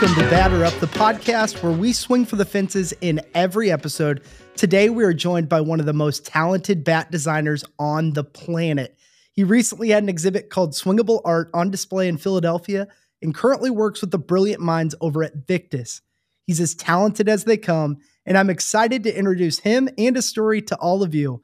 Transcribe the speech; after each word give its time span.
Welcome 0.00 0.22
to 0.24 0.30
Batter 0.30 0.64
Up, 0.64 0.72
the 0.80 0.86
podcast 0.86 1.62
where 1.62 1.72
we 1.72 1.92
swing 1.92 2.24
for 2.24 2.36
the 2.36 2.46
fences 2.46 2.94
in 3.02 3.20
every 3.34 3.70
episode. 3.70 4.22
Today, 4.56 4.88
we 4.88 5.04
are 5.04 5.12
joined 5.12 5.50
by 5.50 5.60
one 5.60 5.78
of 5.78 5.84
the 5.84 5.92
most 5.92 6.24
talented 6.24 6.84
bat 6.84 7.10
designers 7.10 7.66
on 7.78 8.14
the 8.14 8.24
planet. 8.24 8.96
He 9.34 9.44
recently 9.44 9.90
had 9.90 10.02
an 10.02 10.08
exhibit 10.08 10.48
called 10.48 10.72
Swingable 10.72 11.20
Art 11.26 11.50
on 11.52 11.70
display 11.70 12.08
in 12.08 12.16
Philadelphia 12.16 12.88
and 13.20 13.34
currently 13.34 13.68
works 13.68 14.00
with 14.00 14.10
the 14.10 14.18
brilliant 14.18 14.62
minds 14.62 14.94
over 15.02 15.22
at 15.22 15.46
Victus. 15.46 16.00
He's 16.46 16.60
as 16.60 16.74
talented 16.74 17.28
as 17.28 17.44
they 17.44 17.58
come, 17.58 17.98
and 18.24 18.38
I'm 18.38 18.48
excited 18.48 19.02
to 19.02 19.14
introduce 19.14 19.58
him 19.58 19.90
and 19.98 20.16
his 20.16 20.24
story 20.24 20.62
to 20.62 20.76
all 20.76 21.02
of 21.02 21.14
you. 21.14 21.42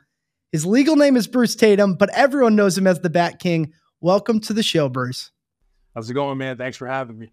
His 0.50 0.64
legal 0.64 0.96
name 0.96 1.18
is 1.18 1.26
Bruce 1.26 1.56
Tatum, 1.56 1.96
but 1.96 2.08
everyone 2.14 2.56
knows 2.56 2.78
him 2.78 2.86
as 2.86 3.00
the 3.00 3.10
Bat 3.10 3.38
King. 3.38 3.74
Welcome 4.00 4.40
to 4.40 4.54
the 4.54 4.62
show, 4.62 4.88
Bruce. 4.88 5.30
How's 5.94 6.08
it 6.08 6.14
going, 6.14 6.38
man? 6.38 6.56
Thanks 6.56 6.78
for 6.78 6.86
having 6.86 7.18
me. 7.18 7.32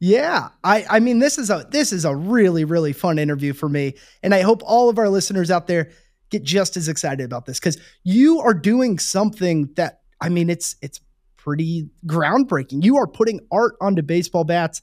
Yeah, 0.00 0.48
I 0.64 0.86
I 0.88 1.00
mean 1.00 1.18
this 1.18 1.36
is 1.36 1.50
a 1.50 1.66
this 1.70 1.92
is 1.92 2.06
a 2.06 2.16
really 2.16 2.64
really 2.64 2.94
fun 2.94 3.18
interview 3.18 3.52
for 3.52 3.68
me, 3.68 3.94
and 4.22 4.34
I 4.34 4.40
hope 4.40 4.62
all 4.64 4.88
of 4.88 4.98
our 4.98 5.10
listeners 5.10 5.50
out 5.50 5.66
there 5.66 5.90
get 6.30 6.42
just 6.42 6.76
as 6.78 6.88
excited 6.88 7.24
about 7.24 7.44
this 7.44 7.60
because 7.60 7.76
you 8.02 8.40
are 8.40 8.54
doing 8.54 8.98
something 8.98 9.68
that 9.76 10.00
I 10.18 10.30
mean 10.30 10.48
it's 10.48 10.76
it's 10.80 11.00
pretty 11.36 11.90
groundbreaking. 12.06 12.82
You 12.82 12.96
are 12.96 13.06
putting 13.06 13.40
art 13.52 13.74
onto 13.82 14.00
baseball 14.00 14.44
bats, 14.44 14.80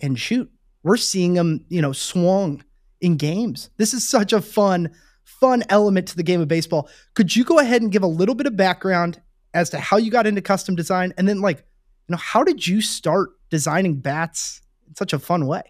and 0.00 0.18
shoot, 0.18 0.50
we're 0.82 0.96
seeing 0.96 1.34
them 1.34 1.66
you 1.68 1.82
know 1.82 1.92
swung 1.92 2.64
in 3.02 3.18
games. 3.18 3.68
This 3.76 3.92
is 3.92 4.08
such 4.08 4.32
a 4.32 4.40
fun 4.40 4.90
fun 5.24 5.62
element 5.68 6.08
to 6.08 6.16
the 6.16 6.22
game 6.22 6.40
of 6.40 6.48
baseball. 6.48 6.88
Could 7.12 7.36
you 7.36 7.44
go 7.44 7.58
ahead 7.58 7.82
and 7.82 7.92
give 7.92 8.02
a 8.02 8.06
little 8.06 8.34
bit 8.34 8.46
of 8.46 8.56
background 8.56 9.20
as 9.52 9.68
to 9.70 9.78
how 9.78 9.98
you 9.98 10.10
got 10.10 10.26
into 10.26 10.40
custom 10.40 10.74
design, 10.74 11.12
and 11.18 11.28
then 11.28 11.42
like 11.42 11.58
you 11.58 12.12
know 12.12 12.16
how 12.16 12.42
did 12.42 12.66
you 12.66 12.80
start 12.80 13.28
designing 13.50 13.96
bats 13.96 14.62
in 14.86 14.94
such 14.94 15.12
a 15.12 15.18
fun 15.18 15.46
way? 15.46 15.62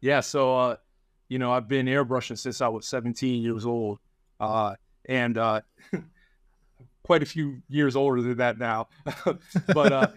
Yeah, 0.00 0.20
so 0.20 0.56
uh, 0.56 0.76
you 1.28 1.38
know, 1.38 1.52
I've 1.52 1.68
been 1.68 1.86
airbrushing 1.86 2.38
since 2.38 2.60
I 2.60 2.68
was 2.68 2.86
17 2.86 3.42
years 3.42 3.66
old, 3.66 3.98
uh, 4.40 4.74
and 5.08 5.36
uh, 5.36 5.60
quite 7.02 7.22
a 7.22 7.26
few 7.26 7.62
years 7.68 7.96
older 7.96 8.22
than 8.22 8.38
that 8.38 8.58
now. 8.58 8.88
but 9.74 9.92
uh, 9.92 10.08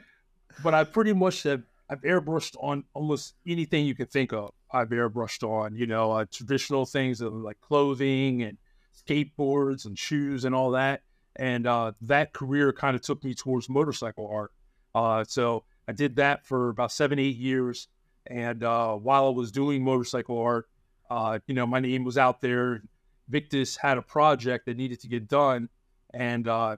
but 0.63 0.73
I 0.73 0.83
pretty 0.83 1.13
much 1.13 1.43
have 1.43 1.63
I've 1.89 2.01
airbrushed 2.01 2.55
on 2.61 2.85
almost 2.93 3.35
anything 3.45 3.85
you 3.85 3.95
can 3.95 4.07
think 4.07 4.31
of. 4.31 4.51
I've 4.71 4.89
airbrushed 4.89 5.43
on, 5.43 5.75
you 5.75 5.87
know, 5.87 6.13
uh, 6.13 6.25
traditional 6.31 6.85
things 6.85 7.21
like 7.21 7.59
clothing 7.59 8.43
and 8.43 8.57
skateboards 8.95 9.85
and 9.85 9.99
shoes 9.99 10.45
and 10.45 10.55
all 10.55 10.71
that. 10.71 11.01
And 11.35 11.67
uh, 11.67 11.91
that 12.01 12.31
career 12.31 12.71
kind 12.71 12.95
of 12.95 13.01
took 13.01 13.23
me 13.23 13.33
towards 13.33 13.67
motorcycle 13.69 14.29
art. 14.31 14.51
Uh, 14.95 15.25
so 15.27 15.65
I 15.91 15.93
did 15.93 16.15
that 16.15 16.45
for 16.45 16.69
about 16.69 16.93
seven, 16.93 17.19
eight 17.19 17.35
years. 17.35 17.89
And 18.25 18.63
uh, 18.63 18.93
while 18.93 19.25
I 19.25 19.29
was 19.31 19.51
doing 19.51 19.83
motorcycle 19.83 20.39
art, 20.39 20.69
uh, 21.09 21.39
you 21.47 21.53
know, 21.53 21.67
my 21.67 21.81
name 21.81 22.05
was 22.05 22.17
out 22.17 22.39
there. 22.39 22.81
Victus 23.27 23.75
had 23.75 23.97
a 23.97 24.01
project 24.01 24.67
that 24.67 24.77
needed 24.77 25.01
to 25.01 25.09
get 25.09 25.27
done, 25.27 25.67
and 26.13 26.47
uh, 26.47 26.77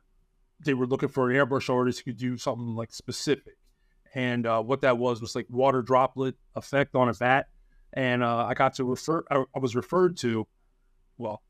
they 0.65 0.73
were 0.73 0.87
looking 0.87 1.09
for 1.09 1.29
an 1.29 1.35
airbrush 1.35 1.71
artist 1.71 1.99
who 1.99 2.11
could 2.11 2.19
do 2.19 2.37
something 2.37 2.75
like 2.75 2.91
specific. 2.91 3.53
And 4.15 4.47
uh, 4.47 4.63
what 4.63 4.81
that 4.81 4.97
was 4.97 5.21
was 5.21 5.35
like 5.35 5.45
water 5.47 5.83
droplet 5.83 6.35
effect 6.55 6.95
on 6.95 7.07
a 7.07 7.13
bat. 7.13 7.49
And 7.93 8.23
uh, 8.23 8.47
I 8.47 8.55
got 8.55 8.73
to 8.75 8.83
refer, 8.83 9.23
I, 9.29 9.43
I, 9.55 9.59
was 9.59 9.75
referred 9.75 10.17
to, 10.17 10.47
well, 11.19 11.43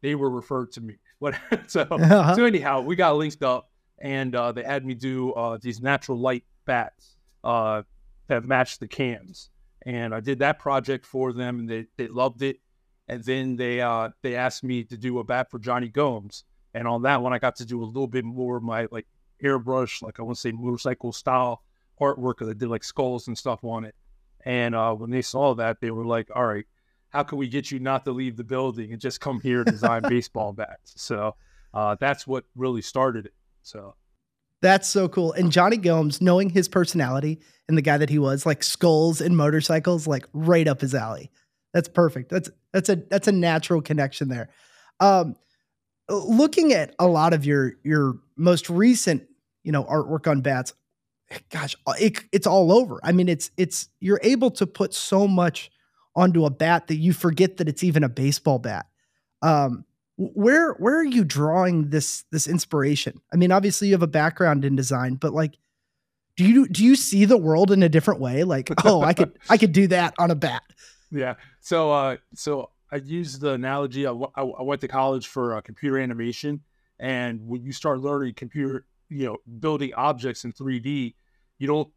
they 0.00 0.14
were 0.14 0.30
referred 0.30 0.72
to 0.72 0.80
me. 0.80 0.96
What 1.18 1.34
so, 1.66 1.82
uh-huh. 1.82 2.34
so 2.34 2.46
anyhow, 2.46 2.80
we 2.80 2.96
got 2.96 3.14
linked 3.14 3.42
up, 3.42 3.68
and 3.98 4.34
uh, 4.34 4.52
they 4.52 4.62
had 4.62 4.86
me 4.86 4.94
do 4.94 5.34
these 5.60 5.82
natural 5.82 6.18
light 6.18 6.44
bats 6.70 7.16
uh, 7.42 7.82
that 8.28 8.44
matched 8.44 8.78
the 8.78 8.86
cans. 8.86 9.50
And 9.84 10.14
I 10.14 10.20
did 10.20 10.38
that 10.38 10.60
project 10.60 11.04
for 11.04 11.32
them, 11.32 11.58
and 11.58 11.68
they, 11.68 11.86
they 11.96 12.06
loved 12.06 12.42
it. 12.42 12.58
And 13.08 13.24
then 13.24 13.56
they 13.56 13.80
uh, 13.80 14.10
they 14.22 14.36
asked 14.36 14.62
me 14.62 14.84
to 14.84 14.96
do 14.96 15.18
a 15.18 15.24
bat 15.24 15.50
for 15.50 15.58
Jonny 15.58 15.88
Gomes, 15.88 16.44
and 16.74 16.86
on 16.86 17.02
that 17.02 17.22
one 17.22 17.32
I 17.32 17.40
got 17.40 17.56
to 17.56 17.64
do 17.64 17.82
a 17.82 17.84
little 17.84 18.06
bit 18.06 18.24
more 18.24 18.56
of 18.56 18.62
my 18.62 18.86
like 18.92 19.08
airbrush, 19.42 20.00
like 20.00 20.20
I 20.20 20.22
want 20.22 20.36
to 20.36 20.40
say 20.40 20.52
motorcycle 20.52 21.12
style 21.12 21.64
artwork, 22.00 22.36
because 22.36 22.50
I 22.50 22.52
did 22.52 22.68
like 22.68 22.84
skulls 22.84 23.26
and 23.26 23.36
stuff 23.36 23.64
on 23.64 23.84
it. 23.84 23.96
And 24.44 24.76
uh, 24.76 24.94
when 24.94 25.10
they 25.10 25.22
saw 25.22 25.56
that, 25.56 25.80
they 25.80 25.90
were 25.90 26.06
like, 26.06 26.28
"All 26.36 26.46
right, 26.46 26.66
how 27.08 27.24
can 27.24 27.36
we 27.38 27.48
get 27.48 27.72
you 27.72 27.80
not 27.80 28.04
to 28.04 28.12
leave 28.12 28.36
the 28.36 28.44
building 28.44 28.92
and 28.92 29.00
just 29.00 29.20
come 29.20 29.40
here 29.40 29.62
and 29.62 29.72
design 29.72 30.02
baseball 30.08 30.52
bats?" 30.52 30.92
So 30.94 31.34
uh, 31.74 31.96
that's 31.98 32.28
what 32.28 32.44
really 32.54 32.82
started 32.82 33.26
it. 33.26 33.34
So 33.62 33.96
that's 34.62 34.88
so 34.88 35.08
cool. 35.08 35.32
And 35.32 35.50
Jonny 35.50 35.76
Gomes, 35.76 36.20
knowing 36.20 36.50
his 36.50 36.68
personality 36.68 37.40
and 37.68 37.76
the 37.78 37.82
guy 37.82 37.98
that 37.98 38.10
he 38.10 38.18
was, 38.18 38.44
like 38.44 38.62
skulls 38.62 39.20
and 39.20 39.36
motorcycles, 39.36 40.06
like 40.06 40.26
right 40.32 40.68
up 40.68 40.80
his 40.80 40.94
alley. 40.94 41.30
That's 41.72 41.88
perfect. 41.88 42.30
That's 42.30 42.50
that's 42.72 42.88
a 42.88 42.96
that's 42.96 43.28
a 43.28 43.32
natural 43.32 43.80
connection 43.80 44.28
there. 44.28 44.50
Um, 44.98 45.36
looking 46.08 46.72
at 46.72 46.94
a 46.98 47.06
lot 47.06 47.32
of 47.32 47.44
your 47.44 47.74
your 47.84 48.18
most 48.36 48.68
recent, 48.68 49.22
you 49.62 49.72
know, 49.72 49.84
artwork 49.84 50.28
on 50.30 50.40
bats, 50.40 50.74
gosh, 51.50 51.76
it, 51.98 52.18
it's 52.32 52.46
all 52.46 52.72
over. 52.72 53.00
I 53.02 53.12
mean, 53.12 53.28
it's 53.28 53.50
it's 53.56 53.88
you're 54.00 54.20
able 54.22 54.50
to 54.52 54.66
put 54.66 54.94
so 54.94 55.26
much 55.26 55.70
onto 56.16 56.44
a 56.44 56.50
bat 56.50 56.88
that 56.88 56.96
you 56.96 57.12
forget 57.12 57.58
that 57.58 57.68
it's 57.68 57.84
even 57.84 58.02
a 58.02 58.08
baseball 58.08 58.58
bat. 58.58 58.86
Um, 59.42 59.84
where 60.20 60.74
where 60.74 60.98
are 60.98 61.04
you 61.04 61.24
drawing 61.24 61.88
this 61.88 62.24
this 62.30 62.46
inspiration? 62.46 63.20
I 63.32 63.36
mean, 63.36 63.50
obviously 63.50 63.88
you 63.88 63.94
have 63.94 64.02
a 64.02 64.06
background 64.06 64.64
in 64.64 64.76
design, 64.76 65.14
but 65.14 65.32
like 65.32 65.56
do 66.36 66.44
you 66.44 66.68
do 66.68 66.84
you 66.84 66.94
see 66.94 67.24
the 67.24 67.38
world 67.38 67.70
in 67.70 67.82
a 67.82 67.88
different 67.88 68.20
way? 68.20 68.44
Like, 68.44 68.70
oh, 68.84 69.02
I 69.02 69.14
could 69.14 69.38
I 69.48 69.56
could 69.56 69.72
do 69.72 69.86
that 69.88 70.14
on 70.18 70.30
a 70.30 70.34
bat. 70.34 70.62
Yeah. 71.10 71.34
So 71.60 71.90
uh 71.90 72.16
so 72.34 72.70
I 72.92 72.96
use 72.96 73.38
the 73.38 73.52
analogy 73.52 74.06
I, 74.06 74.12
I 74.12 74.62
went 74.62 74.82
to 74.82 74.88
college 74.88 75.26
for 75.26 75.56
uh, 75.56 75.60
computer 75.62 75.98
animation 75.98 76.60
and 76.98 77.46
when 77.46 77.62
you 77.62 77.72
start 77.72 78.00
learning 78.00 78.34
computer, 78.34 78.84
you 79.08 79.24
know, 79.26 79.38
building 79.58 79.94
objects 79.94 80.44
in 80.44 80.52
3D, 80.52 81.14
you 81.58 81.66
don't 81.66 81.88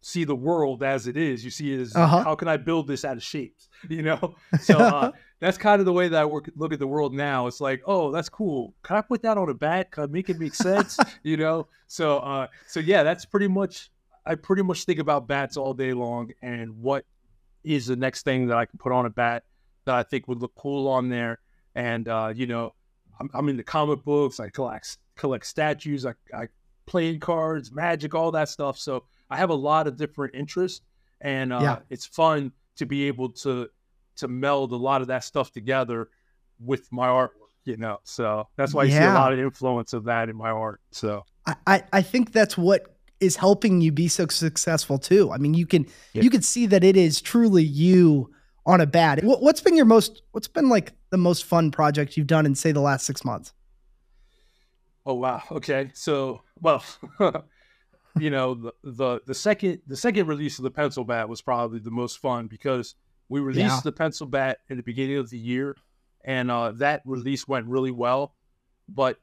see 0.00 0.24
the 0.24 0.34
world 0.34 0.82
as 0.82 1.06
it 1.06 1.16
is. 1.16 1.44
You 1.44 1.50
see 1.50 1.74
it 1.74 1.80
as 1.80 1.96
uh-huh. 1.96 2.24
how 2.24 2.34
can 2.34 2.48
I 2.48 2.56
build 2.56 2.86
this 2.86 3.04
out 3.04 3.16
of 3.16 3.22
shapes? 3.22 3.68
You 3.88 4.02
know? 4.02 4.34
So 4.60 4.76
uh, 4.78 5.12
that's 5.40 5.56
kind 5.56 5.80
of 5.80 5.86
the 5.86 5.92
way 5.92 6.08
that 6.08 6.20
I 6.20 6.24
work, 6.24 6.50
look 6.56 6.72
at 6.72 6.78
the 6.78 6.86
world 6.86 7.14
now. 7.14 7.46
It's 7.46 7.60
like, 7.60 7.82
oh, 7.86 8.10
that's 8.10 8.28
cool. 8.28 8.74
Can 8.82 8.96
I 8.96 9.02
put 9.02 9.22
that 9.22 9.38
on 9.38 9.48
a 9.48 9.54
bat? 9.54 9.92
Can 9.92 10.04
I 10.04 10.06
make 10.06 10.28
it 10.28 10.38
make 10.38 10.54
sense? 10.54 10.98
you 11.22 11.36
know? 11.36 11.68
So, 11.86 12.18
uh, 12.18 12.48
so 12.66 12.80
yeah, 12.80 13.02
that's 13.02 13.24
pretty 13.24 13.48
much. 13.48 13.90
I 14.26 14.34
pretty 14.34 14.62
much 14.62 14.84
think 14.84 14.98
about 14.98 15.26
bats 15.26 15.56
all 15.56 15.72
day 15.72 15.94
long, 15.94 16.32
and 16.42 16.82
what 16.82 17.06
is 17.64 17.86
the 17.86 17.96
next 17.96 18.24
thing 18.24 18.48
that 18.48 18.58
I 18.58 18.66
can 18.66 18.78
put 18.78 18.92
on 18.92 19.06
a 19.06 19.10
bat 19.10 19.44
that 19.86 19.94
I 19.94 20.02
think 20.02 20.28
would 20.28 20.40
look 20.40 20.54
cool 20.54 20.86
on 20.86 21.08
there. 21.08 21.38
And 21.74 22.08
uh, 22.08 22.32
you 22.34 22.46
know, 22.46 22.74
I'm, 23.20 23.30
I'm 23.32 23.48
into 23.48 23.62
comic 23.62 24.04
books. 24.04 24.38
I 24.38 24.50
collect 24.50 24.98
collect 25.16 25.46
statues. 25.46 26.06
I, 26.06 26.14
I 26.34 26.48
playing 26.86 27.20
cards, 27.20 27.72
magic, 27.72 28.14
all 28.14 28.30
that 28.32 28.48
stuff. 28.48 28.78
So 28.78 29.04
I 29.30 29.36
have 29.36 29.50
a 29.50 29.54
lot 29.54 29.86
of 29.86 29.96
different 29.96 30.34
interests, 30.34 30.80
and 31.20 31.52
uh, 31.52 31.60
yeah. 31.60 31.78
it's 31.90 32.06
fun 32.06 32.52
to 32.76 32.86
be 32.86 33.08
able 33.08 33.30
to 33.30 33.68
to 34.16 34.28
meld 34.28 34.72
a 34.72 34.76
lot 34.76 35.00
of 35.00 35.08
that 35.08 35.24
stuff 35.24 35.52
together 35.52 36.08
with 36.58 36.90
my 36.90 37.06
artwork, 37.06 37.30
you 37.64 37.76
know. 37.76 37.98
So 38.04 38.48
that's 38.56 38.74
why 38.74 38.84
you 38.84 38.92
yeah. 38.92 39.00
see 39.00 39.06
a 39.06 39.14
lot 39.14 39.32
of 39.32 39.38
influence 39.38 39.92
of 39.92 40.04
that 40.04 40.28
in 40.28 40.36
my 40.36 40.50
art. 40.50 40.80
So 40.90 41.24
I, 41.66 41.82
I 41.92 42.02
think 42.02 42.32
that's 42.32 42.58
what 42.58 42.96
is 43.20 43.36
helping 43.36 43.80
you 43.80 43.92
be 43.92 44.08
so 44.08 44.26
successful 44.28 44.98
too. 44.98 45.32
I 45.32 45.38
mean, 45.38 45.54
you 45.54 45.66
can 45.66 45.86
yeah. 46.12 46.22
you 46.22 46.30
can 46.30 46.42
see 46.42 46.66
that 46.66 46.84
it 46.84 46.96
is 46.96 47.20
truly 47.20 47.62
you 47.64 48.32
on 48.66 48.80
a 48.80 48.86
bat. 48.86 49.24
What, 49.24 49.42
what's 49.42 49.60
been 49.60 49.76
your 49.76 49.86
most 49.86 50.22
what's 50.32 50.48
been 50.48 50.68
like 50.68 50.92
the 51.10 51.16
most 51.16 51.44
fun 51.44 51.70
project 51.70 52.16
you've 52.16 52.26
done 52.26 52.46
in 52.46 52.54
say 52.54 52.72
the 52.72 52.80
last 52.80 53.06
six 53.06 53.24
months? 53.24 53.52
Oh 55.06 55.14
wow. 55.14 55.42
Okay. 55.50 55.90
So 55.94 56.42
well 56.60 56.84
you 58.20 58.30
know 58.30 58.54
the, 58.54 58.72
the 58.82 59.20
the 59.26 59.34
second 59.34 59.80
the 59.86 59.96
second 59.96 60.26
release 60.26 60.58
of 60.58 60.64
the 60.64 60.70
pencil 60.70 61.04
bat 61.04 61.28
was 61.28 61.40
probably 61.42 61.78
the 61.78 61.90
most 61.90 62.18
fun 62.18 62.46
because 62.46 62.94
we 63.28 63.40
released 63.40 63.68
yeah. 63.68 63.80
the 63.84 63.92
pencil 63.92 64.26
bat 64.26 64.58
in 64.68 64.76
the 64.76 64.82
beginning 64.82 65.16
of 65.18 65.30
the 65.30 65.38
year, 65.38 65.76
and 66.24 66.50
uh, 66.50 66.72
that 66.72 67.02
release 67.04 67.46
went 67.46 67.66
really 67.66 67.90
well. 67.90 68.34
But 68.88 69.18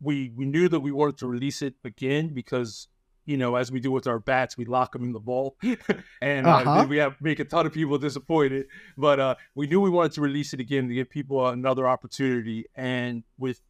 we 0.00 0.32
we 0.34 0.46
knew 0.46 0.68
that 0.68 0.80
we 0.80 0.92
wanted 0.92 1.18
to 1.18 1.26
release 1.26 1.62
it 1.62 1.74
again 1.84 2.28
because 2.28 2.88
you 3.26 3.36
know 3.36 3.56
as 3.56 3.70
we 3.70 3.80
do 3.80 3.90
with 3.90 4.06
our 4.06 4.18
bats, 4.18 4.56
we 4.56 4.64
lock 4.64 4.92
them 4.92 5.04
in 5.04 5.12
the 5.12 5.20
ball, 5.20 5.56
and 6.22 6.46
uh, 6.46 6.50
uh-huh. 6.50 6.86
we 6.88 6.96
have 6.98 7.20
make 7.20 7.38
a 7.38 7.44
ton 7.44 7.66
of 7.66 7.72
people 7.72 7.98
disappointed. 7.98 8.66
But 8.96 9.20
uh, 9.20 9.34
we 9.54 9.66
knew 9.66 9.80
we 9.80 9.90
wanted 9.90 10.12
to 10.12 10.20
release 10.20 10.54
it 10.54 10.60
again 10.60 10.88
to 10.88 10.94
give 10.94 11.10
people 11.10 11.46
another 11.46 11.86
opportunity, 11.86 12.66
and 12.74 13.24
with 13.38 13.60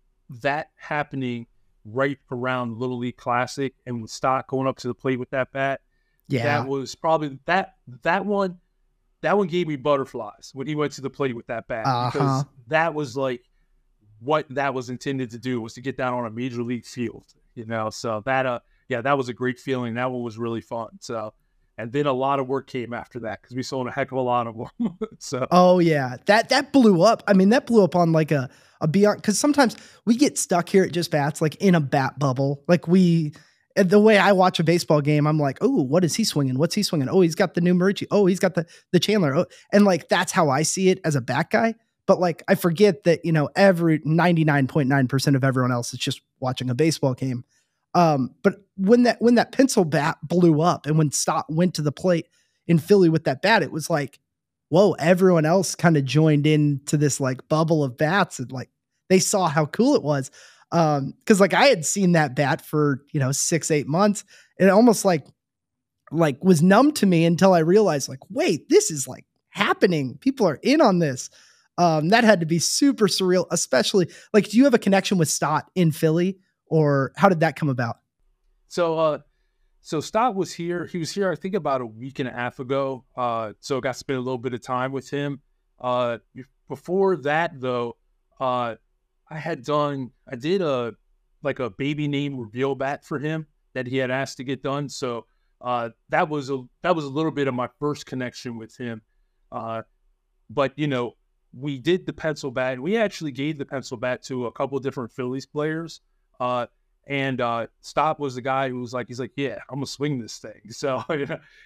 that 0.43 0.71
happening 0.77 1.47
right 1.85 2.19
around 2.31 2.79
Little 2.79 2.99
League 2.99 3.17
Classic 3.17 3.75
and 3.87 4.03
with 4.03 4.11
Stott 4.11 4.47
going 4.47 4.67
up 4.67 4.79
to 4.79 4.89
the 4.89 4.95
plate 4.95 5.19
with 5.19 5.31
that 5.31 5.53
bat. 5.53 5.81
Yeah, 6.29 6.45
that 6.45 6.69
was 6.69 6.95
probably 6.95 7.39
that 7.47 7.75
that 8.03 8.25
one. 8.25 8.59
That 9.21 9.39
one 9.39 9.47
gave 9.47 9.67
me 9.67 9.77
butterflies 9.77 10.51
when 10.53 10.67
he 10.67 10.75
went 10.75 10.93
to 10.93 11.01
the 11.01 11.09
plate 11.09 11.35
with 11.35 11.47
that 11.47 11.67
bat 11.67 11.87
uh-huh. 11.87 12.11
because 12.13 12.45
that 12.67 12.93
was 12.93 13.17
like 13.17 13.43
what 14.21 14.47
that 14.51 14.75
was 14.75 14.91
intended 14.91 15.31
to 15.31 15.39
do 15.39 15.63
was 15.63 15.73
to 15.75 15.81
get 15.81 15.97
down 15.97 16.13
on 16.13 16.27
a 16.27 16.31
major 16.31 16.63
league 16.63 16.85
field, 16.85 17.25
you 17.55 17.65
know. 17.65 17.89
So 17.89 18.23
that 18.27 18.45
uh, 18.45 18.61
yeah, 18.89 19.01
that 19.01 19.17
was 19.17 19.29
a 19.29 19.33
great 19.33 19.59
feeling. 19.59 19.95
That 19.95 20.11
one 20.11 20.23
was 20.23 20.39
really 20.39 20.61
fun. 20.61 20.99
So 21.01 21.33
and 21.77 21.93
then 21.93 22.07
a 22.07 22.13
lot 22.13 22.39
of 22.39 22.47
work 22.47 22.67
came 22.67 22.93
after 22.93 23.21
that 23.21 23.43
because 23.43 23.57
we 23.57 23.63
sold 23.63 23.89
a 23.89 23.91
heck 23.91 24.13
of 24.13 24.19
a 24.19 24.21
lot 24.21 24.47
of 24.47 24.57
them. 24.57 24.99
so 25.19 25.47
oh 25.51 25.79
yeah, 25.79 26.17
that 26.27 26.49
that 26.51 26.73
blew 26.73 27.03
up. 27.03 27.23
I 27.27 27.33
mean, 27.33 27.51
that 27.51 27.67
blew 27.67 27.83
up 27.83 27.97
on 27.97 28.13
like 28.13 28.31
a 28.31 28.49
a 28.81 28.89
beyond 28.89 29.23
because 29.23 29.39
sometimes 29.39 29.77
we 30.05 30.17
get 30.17 30.39
stuck 30.39 30.69
here 30.69 30.85
at 30.85 30.93
just 30.93 31.11
bats 31.11 31.41
like 31.41 31.57
in 31.57 31.75
a 31.75 31.81
bat 31.81 32.19
bubble. 32.19 32.63
Like 32.69 32.87
we 32.87 33.33
the 33.77 33.99
way 33.99 34.19
I 34.19 34.33
watch 34.33 34.61
a 34.61 34.65
baseball 34.65 35.01
game, 35.01 35.27
I'm 35.27 35.39
like, 35.39 35.59
oh, 35.61 35.83
what 35.83 36.05
is 36.05 36.15
he 36.15 36.23
swinging? 36.23 36.59
What's 36.59 36.77
he 36.77 36.85
swinging? 36.85 37.09
Oh, 37.09 37.23
he's 37.23 37.35
got 37.35 37.55
the 37.55 37.61
new 37.61 37.75
Marucci. 37.75 38.07
Oh, 38.11 38.27
he's 38.27 38.39
got 38.39 38.55
the 38.55 38.67
the 38.93 39.01
Chandler. 39.01 39.35
Oh, 39.35 39.47
and 39.73 39.85
like 39.85 40.09
that's 40.09 40.33
how 40.33 40.51
I 40.51 40.63
see 40.63 40.91
it 40.91 41.01
as 41.05 41.17
a 41.17 41.21
bat 41.21 41.51
guy. 41.51 41.75
But 42.07 42.21
like 42.21 42.43
I 42.47 42.55
forget 42.55 43.05
that 43.05 43.25
you 43.25 43.33
know 43.33 43.49
every 43.57 43.99
99.9 44.01 45.09
percent 45.09 45.35
of 45.35 45.43
everyone 45.43 45.73
else 45.73 45.93
is 45.93 45.99
just 45.99 46.21
watching 46.39 46.71
a 46.71 46.75
baseball 46.75 47.15
game. 47.15 47.45
Um, 47.95 48.35
but 48.43 48.57
when 48.77 49.05
that 49.05 49.21
when 49.21 49.37
that 49.37 49.53
pencil 49.53 49.85
bat 49.85 50.19
blew 50.23 50.61
up 50.61 50.87
and 50.87 50.99
when 50.99 51.13
Stott 51.13 51.47
went 51.49 51.75
to 51.75 51.83
the 51.83 51.93
plate 51.93 52.27
in 52.67 52.79
Philly 52.79 53.09
with 53.09 53.25
that 53.25 53.43
bat, 53.43 53.63
it 53.63 53.73
was 53.73 53.89
like, 53.89 54.19
whoa! 54.69 54.93
Everyone 54.93 55.45
else 55.45 55.75
kind 55.75 55.97
of 55.97 56.05
joined 56.05 56.47
in 56.47 56.81
to 56.87 56.97
this 56.97 57.21
like 57.21 57.49
bubble 57.49 57.85
of 57.85 57.97
bats 57.97 58.39
and 58.39 58.51
like 58.51 58.71
they 59.09 59.19
saw 59.19 59.49
how 59.49 59.67
cool 59.67 59.95
it 59.95 60.03
was. 60.03 60.31
Um, 60.73 61.15
because 61.21 61.41
like 61.41 61.55
I 61.55 61.67
had 61.67 61.85
seen 61.85 62.13
that 62.13 62.35
bat 62.35 62.65
for 62.65 63.05
you 63.13 63.21
know 63.21 63.33
six 63.33 63.71
eight 63.71 63.87
months, 63.87 64.25
and 64.59 64.69
it 64.69 64.73
almost 64.73 65.05
like 65.05 65.27
like 66.11 66.43
was 66.43 66.63
numb 66.63 66.93
to 66.93 67.07
me 67.07 67.25
until 67.25 67.53
I 67.53 67.61
realized 67.61 68.09
like, 68.09 68.21
wait, 68.29 68.69
this 68.69 68.91
is 68.91 69.07
like 69.07 69.25
happening. 69.51 70.19
People 70.21 70.49
are 70.49 70.59
in 70.63 70.81
on 70.81 70.99
this. 70.99 71.31
Um, 71.77 72.11
that 72.11 72.25
had 72.25 72.41
to 72.41 72.47
be 72.47 72.61
super 72.61 73.07
surreal, 73.07 73.47
especially 73.51 74.09
like, 74.33 74.49
do 74.49 74.57
you 74.57 74.65
have 74.65 74.75
a 74.75 74.79
connection 74.79 75.19
with 75.19 75.29
Stott 75.29 75.71
in 75.75 75.91
Philly, 75.91 76.39
or 76.67 77.13
how 77.17 77.29
did 77.29 77.41
that 77.41 77.57
come 77.57 77.69
about? 77.69 77.97
So, 78.69 78.99
uh, 78.99 79.19
so 79.81 80.01
Stott 80.01 80.35
was 80.35 80.53
here. 80.53 80.87
He 80.87 80.99
was 80.99 81.11
here, 81.11 81.31
I 81.31 81.37
think, 81.37 81.55
about 81.55 81.81
a 81.81 81.87
week 81.87 82.19
and 82.19 82.29
a 82.29 82.33
half 82.33 82.59
ago. 82.59 83.05
Uh, 83.17 83.53
so 83.61 83.79
I 83.79 83.81
got 83.81 83.93
to 83.93 83.99
spend 83.99 84.19
a 84.19 84.23
little 84.23 84.39
bit 84.39 84.55
of 84.55 84.63
time 84.63 84.93
with 84.93 85.11
him. 85.11 85.41
Uh, 85.81 86.19
before 86.69 87.17
that, 87.19 87.61
though, 87.61 87.97
uh, 88.41 88.77
I 89.29 89.39
had 89.39 89.65
done, 89.65 90.11
I 90.31 90.37
did 90.37 90.63
a 90.63 90.95
like 91.43 91.59
a 91.59 91.71
baby 91.71 92.09
name 92.09 92.39
reveal 92.39 92.75
bat 92.75 93.05
for 93.05 93.19
him 93.19 93.47
that 93.75 93.87
he 93.87 93.99
had 93.99 94.11
asked 94.11 94.39
to 94.39 94.45
get 94.45 94.63
done. 94.63 94.89
So 94.89 95.27
uh, 95.61 95.91
that 96.09 96.29
was 96.29 96.51
a 96.51 96.63
that 96.83 96.97
was 96.97 97.05
a 97.05 97.11
little 97.11 97.31
bit 97.31 97.49
of 97.49 97.55
my 97.55 97.69
first 97.79 98.07
connection 98.07 98.57
with 98.57 98.77
him. 98.77 99.03
Uh, 99.53 99.83
but 100.51 100.73
you 100.77 100.87
know, 100.87 101.13
we 101.53 101.79
did 101.79 102.07
the 102.07 102.13
pencil 102.13 102.51
bat. 102.51 102.81
We 102.81 102.97
actually 102.97 103.33
gave 103.33 103.59
the 103.59 103.67
pencil 103.67 103.97
bat 103.97 104.23
to 104.25 104.47
a 104.47 104.53
couple 104.53 104.79
different 104.79 105.13
Phillies 105.13 105.47
players. 105.47 106.01
Uh, 106.41 106.67
and 107.07 107.41
uh, 107.41 107.67
Stott 107.81 108.19
was 108.19 108.35
the 108.35 108.41
guy 108.41 108.69
who 108.71 108.81
was 108.81 108.93
like, 108.93 109.09
he's 109.09 109.21
like, 109.21 109.33
yeah, 109.37 109.59
I'm 109.69 109.77
gonna 109.77 109.87
swing 109.87 110.19
this 110.19 110.39
thing. 110.39 110.61
So 110.71 111.03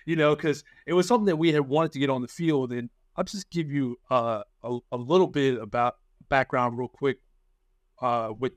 you 0.06 0.16
know, 0.16 0.34
because 0.34 0.64
it 0.86 0.92
was 0.92 1.06
something 1.06 1.26
that 1.26 1.36
we 1.36 1.52
had 1.52 1.62
wanted 1.62 1.92
to 1.92 1.98
get 1.98 2.10
on 2.10 2.22
the 2.22 2.28
field. 2.28 2.72
And 2.72 2.90
I'll 3.16 3.24
just 3.24 3.50
give 3.50 3.70
you 3.70 3.98
uh, 4.10 4.42
a, 4.62 4.78
a 4.92 4.96
little 4.96 5.26
bit 5.26 5.60
about 5.60 5.96
background 6.28 6.78
real 6.78 6.88
quick 6.88 7.18
uh, 8.00 8.32
with 8.38 8.52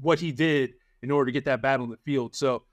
what 0.00 0.18
he 0.18 0.32
did 0.32 0.74
in 1.02 1.10
order 1.10 1.26
to 1.26 1.32
get 1.32 1.44
that 1.44 1.62
bat 1.62 1.80
on 1.80 1.90
the 1.90 1.96
field. 1.98 2.34
So 2.34 2.64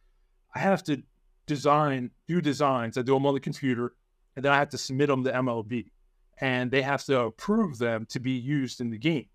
I 0.56 0.60
have 0.60 0.84
to 0.84 1.02
design, 1.48 2.12
do 2.28 2.42
designs. 2.42 2.98
I 2.98 3.02
do 3.02 3.14
them 3.14 3.26
on 3.26 3.34
the 3.34 3.40
computer, 3.40 3.94
and 4.36 4.44
then 4.44 4.52
I 4.52 4.58
have 4.58 4.70
to 4.70 4.78
submit 4.78 5.08
them 5.08 5.24
to 5.24 5.32
MLB, 5.32 5.92
and 6.40 6.72
they 6.72 6.82
have 6.82 7.04
to 7.06 7.22
approve 7.22 7.78
them 7.78 8.06
to 8.10 8.20
be 8.20 8.32
used 8.32 8.82
in 8.82 8.90
the 8.90 8.98
game. 8.98 9.28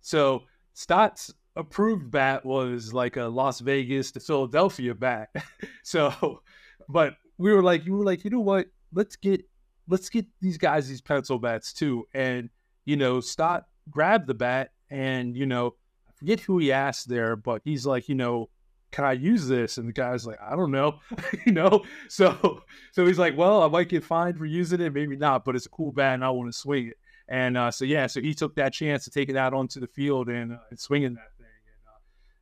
So 0.00 0.44
Stott's 0.74 1.32
approved 1.58 2.10
bat 2.10 2.46
was 2.46 2.94
like 2.94 3.16
a 3.16 3.24
Las 3.24 3.60
Vegas 3.60 4.12
to 4.12 4.20
Philadelphia 4.20 4.94
bat. 4.94 5.28
so, 5.82 6.42
but 6.88 7.14
we 7.36 7.52
were 7.52 7.62
like, 7.62 7.84
you 7.84 7.94
were 7.94 8.04
like, 8.04 8.24
you 8.24 8.30
know 8.30 8.40
what? 8.40 8.68
Let's 8.94 9.16
get 9.16 9.44
let's 9.88 10.08
get 10.08 10.26
these 10.40 10.56
guys 10.56 10.88
these 10.88 11.00
pencil 11.00 11.38
bats 11.38 11.72
too. 11.72 12.06
And 12.14 12.48
you 12.84 12.96
know, 12.96 13.20
Stott 13.20 13.66
grabbed 13.90 14.26
the 14.26 14.34
bat, 14.34 14.70
and 14.90 15.36
you 15.36 15.44
know, 15.44 15.74
forget 16.14 16.40
who 16.40 16.58
he 16.58 16.72
asked 16.72 17.08
there, 17.08 17.36
but 17.36 17.60
he's 17.64 17.84
like, 17.84 18.08
you 18.08 18.14
know, 18.14 18.48
can 18.90 19.04
I 19.04 19.12
use 19.12 19.46
this? 19.46 19.76
And 19.76 19.88
the 19.88 19.92
guy's 19.92 20.26
like, 20.26 20.38
I 20.40 20.56
don't 20.56 20.70
know, 20.70 21.00
you 21.46 21.52
know. 21.52 21.84
So, 22.08 22.62
so 22.92 23.06
he's 23.06 23.18
like, 23.18 23.36
well, 23.36 23.62
I 23.62 23.68
might 23.68 23.88
get 23.88 24.04
fined 24.04 24.38
for 24.38 24.46
using 24.46 24.80
it, 24.80 24.94
maybe 24.94 25.16
not, 25.16 25.44
but 25.44 25.56
it's 25.56 25.66
a 25.66 25.70
cool 25.70 25.92
bat, 25.92 26.14
and 26.14 26.24
I 26.24 26.30
want 26.30 26.50
to 26.50 26.58
swing 26.58 26.88
it. 26.88 26.96
And 27.28 27.58
uh, 27.58 27.70
so 27.70 27.84
yeah, 27.84 28.06
so 28.06 28.22
he 28.22 28.32
took 28.32 28.54
that 28.54 28.72
chance 28.72 29.04
to 29.04 29.10
take 29.10 29.28
it 29.28 29.36
out 29.36 29.52
onto 29.52 29.80
the 29.80 29.86
field 29.86 30.28
and, 30.28 30.52
uh, 30.52 30.58
and 30.70 30.80
swinging 30.80 31.14
that. 31.14 31.37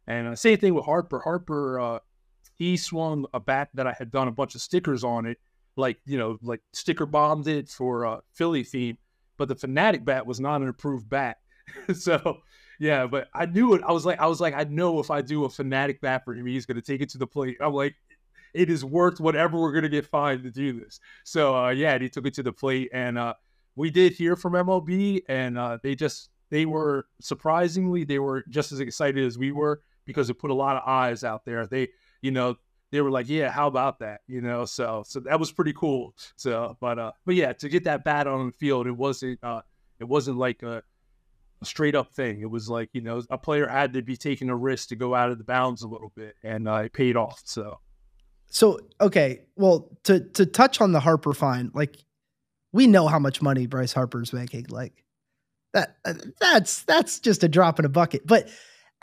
And, 0.06 0.29
uh, 0.29 0.37
same 0.37 0.58
thing 0.58 0.75
with 0.75 0.85
Harper. 0.85 1.20
Harper, 1.20 1.81
uh, 1.81 1.99
he 2.56 2.76
swung 2.76 3.26
a 3.32 3.41
bat 3.41 3.69
that 3.75 3.87
I 3.87 3.93
had 3.93 4.11
done 4.11 4.29
a 4.29 4.32
bunch 4.32 4.55
of 4.55 4.62
stickers 4.62 5.05
on 5.05 5.26
it, 5.26 5.38
like 5.76 5.99
you 6.06 6.19
know, 6.19 6.38
like 6.43 6.61
sticker 6.73 7.06
bombed 7.06 7.47
it 7.47 7.69
for 7.69 8.06
uh, 8.06 8.20
Philly 8.32 8.64
theme. 8.64 8.99
But 9.37 9.49
the 9.49 9.55
Phanatic 9.55 10.05
bat 10.05 10.26
was 10.26 10.41
not 10.41 10.62
an 10.62 10.69
approved 10.69 11.08
bat, 11.08 11.37
so 11.94 12.38
yeah, 12.81 13.06
but 13.06 13.29
I 13.35 13.47
knew 13.47 13.75
it. 13.75 13.82
I 13.87 13.93
was 13.93 14.06
like, 14.06 14.19
I 14.19 14.26
was 14.26 14.41
like, 14.41 14.55
I 14.55 14.64
know 14.64 14.99
if 14.99 15.11
I 15.11 15.20
do 15.20 15.44
a 15.44 15.49
Phanatic 15.49 16.00
bat 16.00 16.25
for 16.25 16.35
him, 16.35 16.47
he's 16.47 16.64
gonna 16.64 16.81
take 16.81 17.02
it 17.02 17.11
to 17.11 17.19
the 17.19 17.26
plate. 17.26 17.59
I'm 17.61 17.75
like, 17.75 17.94
it 18.55 18.70
is 18.70 18.85
worth 18.85 19.20
whatever 19.20 19.61
we're 19.61 19.73
gonna 19.73 19.91
get 19.91 20.06
fined 20.06 20.43
to 20.44 20.50
do 20.50 20.81
this. 20.81 20.99
So 21.25 21.55
uh, 21.55 21.70
yeah, 21.70 21.99
he 21.99 22.09
took 22.09 22.26
it 22.26 22.35
to 22.35 22.43
the 22.43 22.52
plate, 22.52 22.88
and 22.94 23.19
uh, 23.19 23.35
we 23.76 23.91
did 23.91 24.14
hear 24.14 24.35
from 24.35 24.55
MLB, 24.55 25.25
and 25.29 25.59
uh, 25.59 25.76
they 25.82 25.94
just 25.94 26.31
they 26.49 26.64
were 26.64 27.06
surprisingly 27.20 28.05
they 28.05 28.19
were 28.19 28.44
just 28.49 28.73
as 28.73 28.81
excited 28.81 29.23
as 29.23 29.37
we 29.37 29.52
were 29.52 29.82
because 30.06 30.31
it 30.31 30.38
put 30.38 30.50
a 30.50 30.55
lot 30.55 30.76
of 30.76 30.82
eyes 30.87 31.25
out 31.25 31.44
there. 31.44 31.67
They, 31.67 31.88
you 32.23 32.31
know, 32.31 32.56
they 32.93 33.00
were 33.00 33.11
like, 33.11 33.29
yeah, 33.29 33.50
how 33.50 33.67
about 33.67 33.99
that? 33.99 34.20
You 34.26 34.41
know, 34.41 34.64
so 34.64 35.03
so 35.06 35.20
that 35.20 35.38
was 35.38 35.53
pretty 35.53 35.73
cool. 35.73 36.14
So, 36.37 36.76
but 36.81 36.99
uh, 36.99 37.12
but 37.25 37.35
yeah, 37.35 37.53
to 37.55 37.69
get 37.69 37.85
that 37.85 38.05
bat 38.05 38.26
on 38.26 38.47
the 38.47 38.53
field, 38.53 38.87
it 38.87 38.93
wasn't 38.93 39.43
uh, 39.43 39.62
it 39.99 40.05
wasn't 40.05 40.38
like 40.38 40.62
a 40.62 40.82
a 41.61 41.64
straight 41.64 41.94
up 41.94 42.12
thing. 42.12 42.41
It 42.41 42.50
was 42.50 42.69
like 42.69 42.91
you 42.93 43.00
know 43.00 43.23
a 43.31 43.38
player 43.38 43.67
had 43.67 43.93
to 43.94 44.03
be 44.03 44.17
taking 44.17 44.49
a 44.49 44.56
risk 44.56 44.88
to 44.91 44.97
go 44.97 45.14
out 45.14 45.31
of 45.31 45.38
the 45.38 45.44
bounds 45.44 45.82
a 45.82 45.88
little 45.88 46.12
bit, 46.14 46.37
and 46.43 46.69
uh, 46.69 46.82
it 46.85 46.93
paid 46.93 47.17
off. 47.17 47.43
So, 47.44 47.81
so 48.47 48.81
okay, 49.00 49.43
well 49.56 49.91
to 50.05 50.20
to 50.20 50.47
touch 50.47 50.81
on 50.81 50.93
the 50.93 51.00
Harper 51.00 51.32
fine, 51.32 51.70
like 51.75 51.97
we 52.73 52.87
know 52.87 53.09
how 53.09 53.19
much 53.19 53.43
money 53.43 53.67
Bryce 53.67 53.93
Harper's 53.93 54.32
making. 54.32 54.67
Like 54.69 55.05
that 55.73 55.97
uh, 56.05 56.14
that's 56.41 56.82
that's 56.85 57.20
just 57.20 57.43
a 57.43 57.49
drop 57.49 57.79
in 57.79 57.85
a 57.85 57.88
bucket. 57.88 58.26
But 58.26 58.49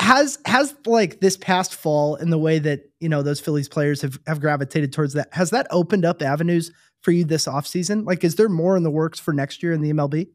has 0.04 0.38
has 0.46 0.76
like 0.86 1.22
this 1.22 1.38
past 1.38 1.74
fall 1.74 2.16
in 2.16 2.30
the 2.30 2.38
way 2.38 2.60
that 2.60 2.92
you 3.00 3.08
know 3.08 3.22
those 3.22 3.40
Phillies 3.40 3.70
players 3.70 4.02
have 4.02 4.20
have 4.28 4.42
gravitated 4.42 4.92
towards 4.92 5.14
that 5.14 5.30
has 5.32 5.52
that 5.52 5.66
opened 5.72 6.04
up 6.04 6.22
avenues 6.22 6.72
for 7.02 7.12
you 7.12 7.24
this 7.24 7.48
offseason? 7.48 8.06
Like, 8.06 8.24
is 8.24 8.36
there 8.36 8.50
more 8.50 8.76
in 8.76 8.84
the 8.84 8.92
works 8.92 9.20
for 9.20 9.34
next 9.34 9.64
year 9.64 9.72
in 9.72 9.82
the 9.82 9.92
MLB? 9.92 10.28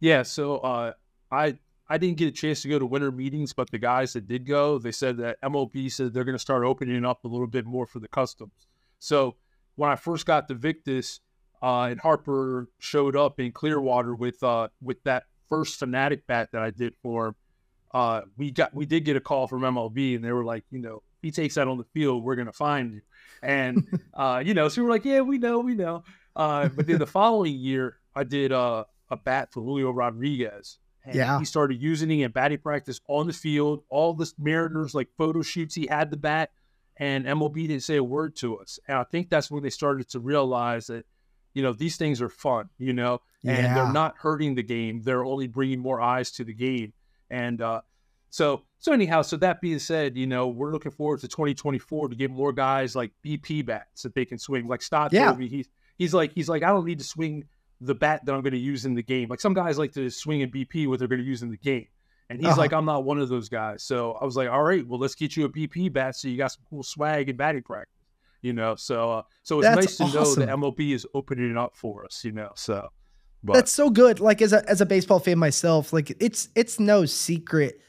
Yeah, 0.00 0.22
so 0.22 0.58
uh, 0.58 0.92
I 1.30 1.58
I 1.88 1.98
didn't 1.98 2.18
get 2.18 2.28
a 2.28 2.32
chance 2.32 2.62
to 2.62 2.68
go 2.68 2.78
to 2.78 2.86
winter 2.86 3.10
meetings, 3.10 3.52
but 3.52 3.70
the 3.70 3.78
guys 3.78 4.12
that 4.12 4.28
did 4.28 4.46
go, 4.46 4.78
they 4.78 4.92
said 4.92 5.16
that 5.18 5.40
MLB 5.42 5.90
said 5.90 6.14
they're 6.14 6.24
going 6.24 6.36
to 6.36 6.40
start 6.40 6.64
opening 6.64 7.04
up 7.04 7.24
a 7.24 7.28
little 7.28 7.46
bit 7.46 7.66
more 7.66 7.86
for 7.86 7.98
the 7.98 8.08
customs. 8.08 8.68
So 9.00 9.36
when 9.74 9.90
I 9.90 9.96
first 9.96 10.24
got 10.24 10.46
to 10.48 10.54
Victus, 10.54 11.20
uh, 11.60 11.84
and 11.84 12.00
Harper 12.00 12.68
showed 12.78 13.16
up 13.16 13.40
in 13.40 13.50
Clearwater 13.50 14.14
with 14.14 14.40
uh, 14.44 14.68
with 14.80 15.02
that 15.02 15.24
first 15.48 15.80
Phanatic 15.80 16.22
bat 16.28 16.50
that 16.52 16.62
I 16.62 16.70
did 16.70 16.94
for 17.02 17.28
him, 17.28 17.34
uh, 17.92 18.22
we 18.36 18.50
got 18.50 18.74
we 18.74 18.86
did 18.86 19.04
get 19.04 19.16
a 19.16 19.20
call 19.20 19.46
from 19.46 19.62
MLB, 19.62 20.16
and 20.16 20.24
they 20.24 20.32
were 20.32 20.44
like, 20.44 20.64
you 20.70 20.78
know, 20.78 21.02
he 21.22 21.30
takes 21.30 21.54
that 21.54 21.68
on 21.68 21.78
the 21.78 21.84
field, 21.84 22.22
we're 22.22 22.36
going 22.36 22.46
to 22.46 22.52
find 22.52 22.92
you. 22.92 23.00
And 23.42 23.88
uh, 24.14 24.42
you 24.44 24.54
know, 24.54 24.68
so 24.68 24.82
we 24.82 24.86
were 24.86 24.92
like, 24.92 25.04
yeah, 25.04 25.20
we 25.20 25.38
know, 25.38 25.60
we 25.60 25.74
know. 25.74 26.04
Uh, 26.36 26.68
but 26.68 26.86
then 26.86 26.98
the 26.98 27.06
following 27.06 27.54
year, 27.54 27.96
I 28.14 28.24
did 28.24 28.52
uh, 28.52 28.84
a 29.10 29.16
bat 29.16 29.52
for 29.52 29.62
Julio 29.62 29.90
Rodriguez 29.90 30.78
and 31.08 31.16
yeah. 31.16 31.38
he 31.38 31.44
started 31.44 31.80
using 31.80 32.10
it 32.10 32.24
in 32.24 32.30
batting 32.30 32.58
practice 32.58 33.00
on 33.08 33.26
the 33.26 33.32
field. 33.32 33.82
All 33.88 34.12
the 34.12 34.30
Mariners 34.38 34.94
like 34.94 35.08
photo 35.16 35.42
shoots, 35.42 35.74
he 35.74 35.86
had 35.86 36.10
the 36.10 36.16
bat, 36.16 36.50
and 36.96 37.24
MLB 37.24 37.68
didn't 37.68 37.82
say 37.82 37.96
a 37.96 38.04
word 38.04 38.36
to 38.36 38.58
us. 38.58 38.78
And 38.86 38.98
I 38.98 39.04
think 39.04 39.30
that's 39.30 39.50
when 39.50 39.62
they 39.62 39.70
started 39.70 40.08
to 40.10 40.20
realize 40.20 40.88
that, 40.88 41.06
you 41.54 41.62
know, 41.62 41.72
these 41.72 41.96
things 41.96 42.20
are 42.20 42.28
fun, 42.28 42.68
you 42.78 42.92
know, 42.92 43.22
and 43.42 43.58
yeah. 43.58 43.74
they're 43.74 43.92
not 43.92 44.16
hurting 44.18 44.54
the 44.54 44.62
game. 44.62 45.00
They're 45.02 45.24
only 45.24 45.46
bringing 45.46 45.78
more 45.78 46.00
eyes 46.00 46.30
to 46.32 46.44
the 46.44 46.54
game. 46.54 46.92
And 47.30 47.60
uh, 47.60 47.82
so, 48.30 48.62
so 48.78 48.92
anyhow, 48.92 49.22
so 49.22 49.36
that 49.38 49.60
being 49.60 49.78
said, 49.78 50.16
you 50.16 50.26
know, 50.26 50.48
we're 50.48 50.72
looking 50.72 50.92
forward 50.92 51.20
to 51.20 51.28
2024 51.28 52.08
to 52.08 52.16
get 52.16 52.30
more 52.30 52.52
guys 52.52 52.94
like 52.94 53.12
BP 53.24 53.66
bats 53.66 54.02
that 54.02 54.14
they 54.14 54.24
can 54.24 54.38
swing. 54.38 54.66
Like 54.66 54.82
Stott 54.82 55.12
yeah. 55.12 55.32
me, 55.32 55.48
he's 55.48 55.68
he's 55.96 56.14
like 56.14 56.32
he's 56.34 56.48
like 56.48 56.62
I 56.62 56.68
don't 56.68 56.84
need 56.84 56.98
to 56.98 57.04
swing 57.04 57.44
the 57.80 57.94
bat 57.94 58.24
that 58.24 58.34
I'm 58.34 58.42
going 58.42 58.52
to 58.52 58.58
use 58.58 58.84
in 58.84 58.94
the 58.94 59.02
game. 59.02 59.28
Like 59.28 59.40
some 59.40 59.54
guys 59.54 59.78
like 59.78 59.92
to 59.92 60.10
swing 60.10 60.40
in 60.40 60.50
BP 60.50 60.88
what 60.88 60.98
they're 60.98 61.08
going 61.08 61.20
to 61.20 61.26
use 61.26 61.42
in 61.42 61.50
the 61.50 61.56
game. 61.56 61.86
And 62.30 62.40
he's 62.40 62.48
uh-huh. 62.48 62.60
like, 62.60 62.72
I'm 62.72 62.84
not 62.84 63.04
one 63.04 63.18
of 63.18 63.28
those 63.28 63.48
guys. 63.48 63.82
So 63.82 64.12
I 64.12 64.24
was 64.24 64.36
like, 64.36 64.50
all 64.50 64.62
right, 64.62 64.86
well, 64.86 64.98
let's 64.98 65.14
get 65.14 65.36
you 65.36 65.46
a 65.46 65.48
BP 65.48 65.92
bat 65.92 66.14
so 66.14 66.28
you 66.28 66.36
got 66.36 66.52
some 66.52 66.62
cool 66.68 66.82
swag 66.82 67.28
and 67.28 67.38
batting 67.38 67.62
practice. 67.62 67.92
You 68.42 68.52
know, 68.52 68.76
so 68.76 69.10
uh, 69.10 69.22
so 69.42 69.58
it's 69.58 69.66
That's 69.66 69.76
nice 69.76 69.96
to 69.96 70.18
awesome. 70.18 70.40
know 70.40 70.46
that 70.46 70.56
MLB 70.56 70.94
is 70.94 71.04
opening 71.12 71.50
it 71.50 71.56
up 71.56 71.74
for 71.74 72.04
us. 72.04 72.22
You 72.24 72.30
know, 72.30 72.52
so 72.54 72.88
but. 73.42 73.54
That's 73.54 73.72
so 73.72 73.90
good. 73.90 74.20
Like 74.20 74.42
as 74.42 74.52
a 74.52 74.68
as 74.68 74.80
a 74.80 74.86
baseball 74.86 75.20
fan 75.20 75.38
myself, 75.38 75.92
like 75.92 76.16
it's 76.20 76.48
it's 76.54 76.80
no 76.80 77.04
secret 77.04 77.80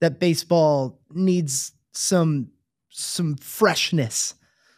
that 0.00 0.20
baseball 0.20 1.00
needs 1.10 1.72
some 1.92 2.50
some 2.88 3.36
freshness, 3.36 4.34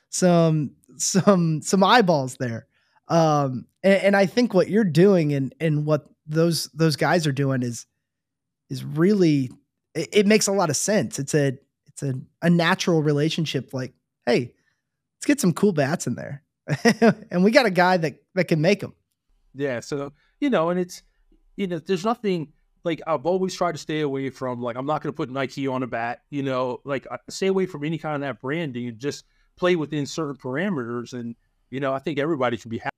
some 0.08 0.72
some 0.96 1.60
some 1.62 1.84
eyeballs 1.84 2.36
there. 2.36 2.66
Um, 3.08 3.66
and, 3.82 4.02
and 4.02 4.16
I 4.16 4.26
think 4.26 4.54
what 4.54 4.70
you're 4.70 4.84
doing 4.84 5.34
and 5.34 5.54
and 5.60 5.84
what 5.84 6.06
those 6.26 6.70
those 6.72 6.96
guys 6.96 7.26
are 7.26 7.32
doing 7.32 7.62
is 7.62 7.86
is 8.70 8.82
really 8.82 9.50
it, 9.94 10.08
it 10.12 10.26
makes 10.26 10.46
a 10.46 10.52
lot 10.52 10.70
of 10.70 10.76
sense. 10.76 11.18
It's 11.18 11.34
a 11.34 11.58
it's 11.86 12.02
a, 12.02 12.14
a 12.42 12.50
natural 12.50 13.02
relationship. 13.02 13.72
Like, 13.72 13.92
hey, 14.26 14.54
let's 15.16 15.26
get 15.26 15.40
some 15.40 15.52
cool 15.52 15.72
bats 15.72 16.06
in 16.06 16.14
there, 16.14 16.42
and 17.30 17.44
we 17.44 17.50
got 17.50 17.66
a 17.66 17.70
guy 17.70 17.98
that 17.98 18.22
that 18.34 18.44
can 18.44 18.60
make 18.60 18.80
them. 18.80 18.94
Yeah. 19.54 19.80
So 19.80 20.12
you 20.40 20.50
know, 20.50 20.70
and 20.70 20.80
it's 20.80 21.02
you 21.56 21.66
know, 21.66 21.78
there's 21.78 22.04
nothing 22.04 22.52
like 22.84 23.00
I've 23.06 23.26
always 23.26 23.54
tried 23.54 23.72
to 23.72 23.78
stay 23.78 24.00
away 24.00 24.30
from 24.30 24.60
like 24.60 24.76
I'm 24.76 24.86
not 24.86 25.02
going 25.02 25.12
to 25.12 25.16
put 25.16 25.30
Nike 25.30 25.66
on 25.66 25.82
a 25.82 25.86
bat. 25.86 26.22
You 26.30 26.42
know, 26.42 26.80
like 26.84 27.06
stay 27.30 27.46
away 27.46 27.66
from 27.66 27.84
any 27.84 27.98
kind 27.98 28.14
of 28.14 28.20
that 28.22 28.40
branding 28.40 28.88
and 28.88 28.98
just 28.98 29.24
play 29.56 29.76
within 29.76 30.06
certain 30.06 30.36
parameters. 30.36 31.12
And 31.12 31.34
you 31.70 31.80
know, 31.80 31.92
I 31.92 31.98
think 31.98 32.18
everybody 32.18 32.56
should 32.56 32.70
be 32.70 32.78
happy. 32.78 32.90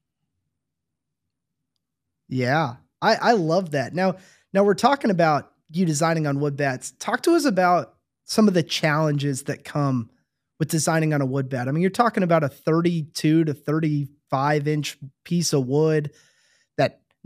Yeah, 2.28 2.76
I 3.00 3.14
I 3.14 3.32
love 3.32 3.70
that. 3.72 3.94
Now 3.94 4.16
now 4.52 4.64
we're 4.64 4.74
talking 4.74 5.10
about 5.10 5.52
you 5.70 5.84
designing 5.84 6.26
on 6.26 6.40
wood 6.40 6.56
bats. 6.56 6.92
Talk 6.98 7.22
to 7.22 7.34
us 7.34 7.44
about 7.44 7.94
some 8.24 8.48
of 8.48 8.54
the 8.54 8.62
challenges 8.62 9.44
that 9.44 9.64
come 9.64 10.10
with 10.58 10.68
designing 10.68 11.14
on 11.14 11.20
a 11.20 11.26
wood 11.26 11.48
bat. 11.48 11.68
I 11.68 11.70
mean, 11.70 11.82
you're 11.82 11.90
talking 11.90 12.22
about 12.22 12.42
a 12.42 12.48
32 12.48 13.44
to 13.44 13.54
35 13.54 14.68
inch 14.68 14.98
piece 15.24 15.52
of 15.52 15.66
wood 15.66 16.10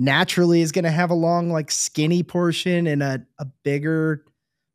naturally 0.01 0.63
is 0.63 0.73
going 0.73 0.85
to 0.85 0.91
have 0.91 1.11
a 1.11 1.15
long, 1.15 1.51
like 1.51 1.71
skinny 1.71 2.23
portion 2.23 2.87
and 2.87 3.03
a, 3.03 3.25
a 3.39 3.45
bigger 3.63 4.25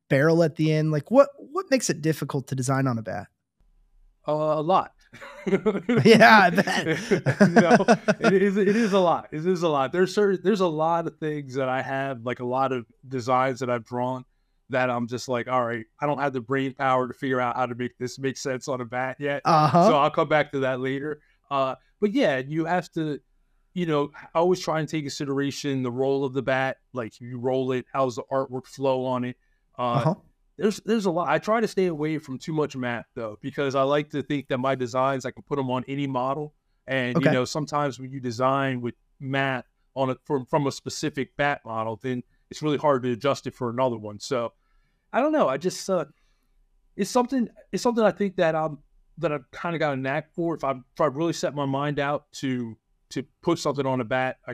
barrel 0.10 0.44
at 0.44 0.56
the 0.56 0.72
end. 0.72 0.92
Like, 0.92 1.12
what 1.12 1.30
what 1.38 1.66
makes 1.72 1.90
it 1.90 2.02
difficult 2.02 2.48
to 2.48 2.56
design 2.56 2.88
on 2.88 2.98
a 2.98 3.02
bat? 3.02 3.28
Uh, 4.28 4.32
a 4.32 4.62
lot. 4.62 4.92
yeah, 6.06 6.40
I 6.44 6.50
bet. 6.52 6.86
no, 7.50 7.86
it 8.20 8.34
is. 8.42 8.58
It 8.58 8.76
is 8.76 8.94
a 8.94 9.00
lot. 9.00 9.28
It 9.32 9.46
is 9.46 9.64
a 9.64 9.70
lot. 9.70 9.92
There's 9.92 10.14
certain. 10.14 10.40
There's 10.44 10.62
a 10.62 10.68
lot 10.68 11.08
of 11.08 11.18
things 11.18 11.56
that 11.56 11.70
I 11.70 11.82
have, 11.82 12.24
like 12.24 12.40
a 12.40 12.46
lot 12.46 12.72
of 12.72 12.86
designs 13.08 13.60
that 13.60 13.70
I've 13.70 13.86
drawn 13.86 14.26
that 14.70 14.90
I'm 14.90 15.08
just 15.08 15.28
like, 15.28 15.48
all 15.48 15.64
right, 15.66 15.86
I 16.02 16.08
don't 16.08 16.20
have 16.20 16.34
the 16.34 16.42
brain 16.42 16.74
power 16.74 17.08
to 17.08 17.14
figure 17.14 17.40
out 17.40 17.56
how 17.56 17.66
to 17.66 17.76
make 17.76 17.98
this 17.98 18.18
make 18.18 18.38
sense 18.38 18.68
on 18.68 18.82
a 18.82 18.86
bat 18.86 19.18
yet. 19.20 19.42
Uh-huh. 19.46 19.90
So 19.90 19.96
I'll 19.96 20.10
come 20.10 20.28
back 20.28 20.52
to 20.54 20.60
that 20.62 20.80
later. 20.80 21.22
Uh, 21.52 21.76
but 22.02 22.14
yeah, 22.14 22.40
you 22.40 22.66
have 22.66 22.92
to, 22.94 23.20
you 23.76 23.86
know, 23.86 24.10
I 24.34 24.40
always 24.40 24.60
try 24.60 24.80
and 24.80 24.90
take 24.90 25.04
consideration 25.04 25.84
the 25.84 25.92
roll 25.92 26.26
of 26.26 26.34
the 26.34 26.42
bat. 26.42 26.78
Like 26.94 27.22
you 27.22 27.38
roll 27.38 27.72
it, 27.74 27.86
how's 27.94 28.16
the 28.16 28.24
artwork 28.32 28.66
flow 28.66 29.06
on 29.06 29.26
it? 29.26 29.38
Uh, 29.78 29.82
uh-huh 29.82 30.16
there's 30.58 30.80
there's 30.86 31.06
a 31.06 31.12
lot. 31.12 31.28
I 31.28 31.38
try 31.38 31.60
to 31.60 31.68
stay 31.68 31.88
away 31.88 32.18
from 32.18 32.38
too 32.38 32.54
much 32.54 32.76
math 32.76 33.06
though, 33.14 33.38
because 33.42 33.76
I 33.76 33.84
like 33.84 34.10
to 34.12 34.24
think 34.24 34.48
that 34.48 34.58
my 34.58 34.76
designs 34.76 35.26
I 35.26 35.32
can 35.32 35.44
put 35.44 35.58
them 35.58 35.70
on 35.70 35.84
any 35.88 36.08
model. 36.08 36.54
And 36.88 37.18
okay. 37.18 37.30
you 37.30 37.34
know, 37.34 37.46
sometimes 37.46 38.00
when 38.00 38.12
you 38.12 38.20
design 38.20 38.80
with 38.82 38.96
math 39.20 39.66
on 39.96 40.12
it 40.12 40.18
from 40.24 40.46
from 40.46 40.68
a 40.68 40.72
specific 40.72 41.36
bat 41.36 41.62
model, 41.66 42.00
then 42.02 42.24
it's 42.50 42.62
really 42.62 42.78
hard 42.78 43.04
to 43.04 43.12
adjust 43.12 43.48
it 43.48 43.56
for 43.56 43.70
another 43.70 43.98
one. 43.98 44.20
So 44.20 44.54
I 45.12 45.20
don't 45.20 45.34
know. 45.34 45.50
I 45.50 45.58
just 45.58 45.90
uh, 45.90 46.06
it's 46.96 47.10
something 47.10 47.50
it's 47.72 47.84
something 47.84 48.04
I 48.04 48.12
think 48.12 48.38
that 48.38 48.56
I'm 48.56 48.80
that 49.18 49.32
I've 49.32 49.50
kind 49.52 49.76
of 49.76 49.80
got 49.80 49.94
a 49.94 49.98
knack 49.98 50.34
for. 50.34 50.56
If 50.56 50.64
I 50.64 50.72
if 50.72 51.02
I 51.02 51.06
really 51.08 51.34
set 51.34 51.54
my 51.54 51.66
mind 51.66 52.00
out 52.00 52.32
to 52.34 52.78
to 53.16 53.26
put 53.42 53.60
something 53.60 53.86
on 53.86 54.00
a 54.00 54.06
bat, 54.06 54.38
I 54.48 54.54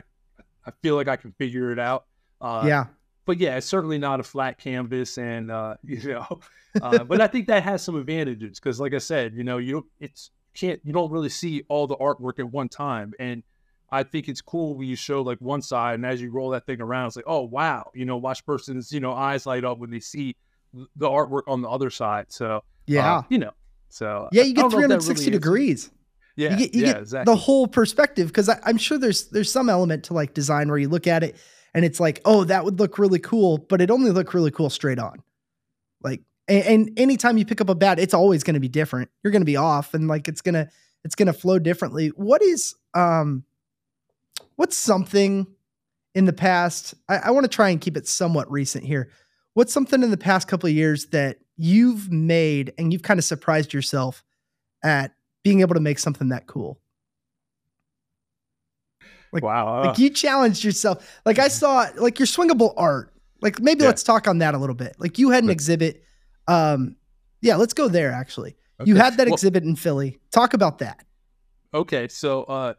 I 0.66 0.72
feel 0.82 0.96
like 0.96 1.08
I 1.08 1.16
can 1.16 1.32
figure 1.32 1.70
it 1.70 1.78
out. 1.78 2.06
Uh, 2.40 2.64
yeah 2.66 2.86
but 3.24 3.38
yeah, 3.38 3.56
it's 3.56 3.66
certainly 3.66 3.98
not 3.98 4.20
a 4.20 4.22
flat 4.22 4.58
canvas, 4.58 5.18
and 5.18 5.50
uh, 5.50 5.74
you 5.84 6.12
know, 6.12 6.40
uh, 6.80 7.04
but 7.04 7.20
I 7.20 7.26
think 7.26 7.46
that 7.48 7.62
has 7.62 7.82
some 7.82 7.96
advantages 7.96 8.58
because, 8.58 8.80
like 8.80 8.94
I 8.94 8.98
said, 8.98 9.34
you 9.34 9.44
know, 9.44 9.58
you 9.58 9.88
it's 10.00 10.30
can't 10.54 10.80
you 10.84 10.92
don't 10.92 11.10
really 11.10 11.28
see 11.28 11.62
all 11.68 11.86
the 11.86 11.96
artwork 11.96 12.38
at 12.38 12.50
one 12.50 12.68
time, 12.68 13.12
and 13.18 13.42
I 13.90 14.02
think 14.02 14.28
it's 14.28 14.40
cool 14.40 14.76
when 14.76 14.88
you 14.88 14.96
show 14.96 15.22
like 15.22 15.38
one 15.40 15.62
side, 15.62 15.94
and 15.94 16.06
as 16.06 16.20
you 16.20 16.30
roll 16.30 16.50
that 16.50 16.66
thing 16.66 16.80
around, 16.80 17.08
it's 17.08 17.16
like, 17.16 17.24
oh 17.28 17.42
wow, 17.42 17.90
you 17.94 18.04
know, 18.04 18.16
watch 18.16 18.44
person's 18.44 18.92
you 18.92 19.00
know 19.00 19.12
eyes 19.12 19.46
light 19.46 19.64
up 19.64 19.78
when 19.78 19.90
they 19.90 20.00
see 20.00 20.36
the 20.96 21.08
artwork 21.08 21.42
on 21.46 21.62
the 21.62 21.68
other 21.68 21.90
side. 21.90 22.26
So 22.28 22.56
uh, 22.56 22.60
yeah, 22.86 23.22
you 23.28 23.38
know, 23.38 23.52
so 23.88 24.28
yeah, 24.32 24.42
you 24.42 24.54
get 24.54 24.70
360 24.70 25.24
really 25.24 25.38
degrees. 25.38 25.90
Yeah, 26.36 26.52
you 26.52 26.56
get, 26.56 26.74
you 26.74 26.80
yeah, 26.80 26.92
get 26.92 27.02
exactly. 27.02 27.32
the 27.32 27.36
whole 27.36 27.66
perspective 27.66 28.28
because 28.28 28.50
I'm 28.64 28.78
sure 28.78 28.98
there's 28.98 29.28
there's 29.28 29.52
some 29.52 29.68
element 29.68 30.04
to 30.04 30.14
like 30.14 30.34
design 30.34 30.68
where 30.68 30.78
you 30.78 30.88
look 30.88 31.06
at 31.06 31.22
it 31.22 31.36
and 31.74 31.84
it's 31.84 32.00
like, 32.00 32.20
oh, 32.24 32.44
that 32.44 32.64
would 32.64 32.78
look 32.78 32.98
really 32.98 33.18
cool, 33.18 33.58
but 33.58 33.80
it 33.80 33.90
only 33.90 34.10
look 34.10 34.34
really 34.34 34.50
cool 34.50 34.70
straight 34.70 34.98
on. 34.98 35.22
Like, 36.02 36.20
and, 36.48 36.64
and 36.64 36.98
anytime 36.98 37.38
you 37.38 37.46
pick 37.46 37.60
up 37.60 37.68
a 37.68 37.74
bat, 37.74 37.98
it's 37.98 38.14
always 38.14 38.42
going 38.42 38.54
to 38.54 38.60
be 38.60 38.68
different. 38.68 39.10
You're 39.22 39.30
going 39.30 39.42
to 39.42 39.46
be 39.46 39.56
off, 39.56 39.94
and 39.94 40.08
like 40.08 40.28
it's 40.28 40.40
gonna 40.40 40.68
it's 41.04 41.14
gonna 41.14 41.32
flow 41.32 41.58
differently. 41.58 42.08
What 42.08 42.42
is 42.42 42.74
um, 42.94 43.44
what's 44.56 44.76
something 44.76 45.46
in 46.14 46.24
the 46.24 46.32
past? 46.32 46.94
I, 47.08 47.18
I 47.18 47.30
want 47.30 47.44
to 47.44 47.48
try 47.48 47.70
and 47.70 47.80
keep 47.80 47.96
it 47.96 48.06
somewhat 48.06 48.50
recent 48.50 48.84
here. 48.84 49.10
What's 49.54 49.72
something 49.72 50.02
in 50.02 50.10
the 50.10 50.16
past 50.16 50.48
couple 50.48 50.68
of 50.68 50.74
years 50.74 51.06
that 51.06 51.38
you've 51.56 52.10
made 52.10 52.72
and 52.78 52.92
you've 52.92 53.02
kind 53.02 53.18
of 53.18 53.24
surprised 53.24 53.72
yourself 53.72 54.24
at 54.82 55.12
being 55.42 55.60
able 55.60 55.74
to 55.74 55.80
make 55.80 55.98
something 55.98 56.28
that 56.28 56.46
cool? 56.46 56.80
Like, 59.32 59.42
wow. 59.42 59.84
Like 59.84 59.98
you 59.98 60.10
challenged 60.10 60.62
yourself. 60.62 61.20
Like 61.24 61.38
I 61.38 61.48
saw 61.48 61.88
like 61.96 62.18
your 62.18 62.26
swingable 62.26 62.74
art. 62.76 63.12
Like 63.40 63.60
maybe 63.60 63.80
yeah. 63.80 63.88
let's 63.88 64.02
talk 64.02 64.28
on 64.28 64.38
that 64.38 64.54
a 64.54 64.58
little 64.58 64.74
bit. 64.74 64.94
Like 64.98 65.18
you 65.18 65.30
had 65.30 65.42
an 65.42 65.50
exhibit. 65.50 66.04
Um 66.46 66.96
yeah, 67.40 67.56
let's 67.56 67.72
go 67.72 67.88
there 67.88 68.12
actually. 68.12 68.56
Okay. 68.78 68.88
You 68.88 68.96
had 68.96 69.16
that 69.16 69.26
well, 69.26 69.34
exhibit 69.34 69.64
in 69.64 69.74
Philly. 69.74 70.20
Talk 70.30 70.54
about 70.54 70.78
that. 70.78 71.04
Okay. 71.72 72.08
So 72.08 72.44
uh 72.44 72.74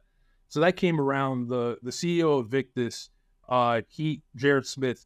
so 0.47 0.59
that 0.59 0.77
came 0.77 1.01
around 1.01 1.49
the 1.49 1.79
the 1.81 1.91
CEO 1.91 2.39
of 2.39 2.49
Victus, 2.49 3.09
uh 3.49 3.81
he 3.89 4.21
Jared 4.35 4.67
Smith, 4.67 5.05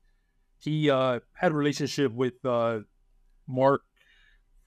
he 0.60 0.90
uh 0.90 1.22
had 1.34 1.54
a 1.54 1.56
relationship 1.56 2.12
with 2.12 2.44
uh 2.46 2.80
Mark 3.48 3.84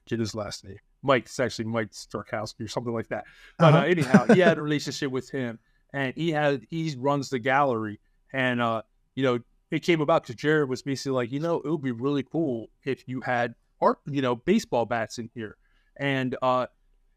get 0.06 0.18
his 0.18 0.35
last 0.35 0.64
name. 0.64 0.78
Mike, 1.02 1.25
it's 1.25 1.40
actually 1.40 1.66
Mike 1.66 1.90
Starkowski 1.92 2.64
or 2.64 2.69
something 2.69 2.92
like 2.92 3.09
that. 3.09 3.25
But 3.59 3.75
uh-huh. 3.75 3.78
uh, 3.78 3.87
anyhow, 3.87 4.35
he 4.35 4.40
had 4.40 4.59
a 4.59 4.62
relationship 4.62 5.11
with 5.11 5.30
him 5.30 5.59
and 5.92 6.14
he 6.14 6.30
had 6.30 6.66
he 6.71 6.95
runs 6.99 7.30
the 7.30 7.38
gallery, 7.38 8.00
and 8.33 8.61
uh, 8.61 8.83
you 9.14 9.23
know, 9.23 9.38
it 9.71 9.80
came 9.80 10.00
about 10.00 10.23
because 10.23 10.37
Jared 10.37 10.69
was 10.69 10.83
basically 10.83 11.12
like, 11.12 11.33
you 11.33 11.40
know, 11.40 11.57
it 11.57 11.69
would 11.69 11.83
be 11.83 11.92
really 11.92 12.23
cool 12.23 12.69
if 12.85 13.07
you 13.09 13.21
had 13.21 13.54
art, 13.80 13.99
you 14.07 14.23
know, 14.23 14.37
baseball 14.37 14.87
bats 14.87 15.19
in 15.19 15.30
here, 15.35 15.57
and 15.97 16.37
uh, 16.42 16.66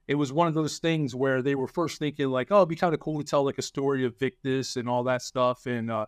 it 0.08 0.16
was 0.16 0.34
one 0.34 0.48
of 0.48 0.54
those 0.54 0.80
things 0.80 1.16
where 1.16 1.42
they 1.42 1.56
were 1.56 1.68
first 1.68 2.00
thinking 2.00 2.30
like, 2.30 2.52
oh, 2.52 2.58
it'd 2.58 2.70
be 2.70 2.76
kind 2.76 2.94
of 2.94 3.00
cool 3.00 3.20
to 3.20 3.26
tell 3.26 3.44
like 3.44 3.58
a 3.58 3.64
story 3.64 4.06
of 4.06 4.18
Victus 4.18 4.76
and 4.76 4.90
all 4.90 5.04
that 5.04 5.22
stuff, 5.22 5.66
and 5.66 5.92
uh, 5.92 6.06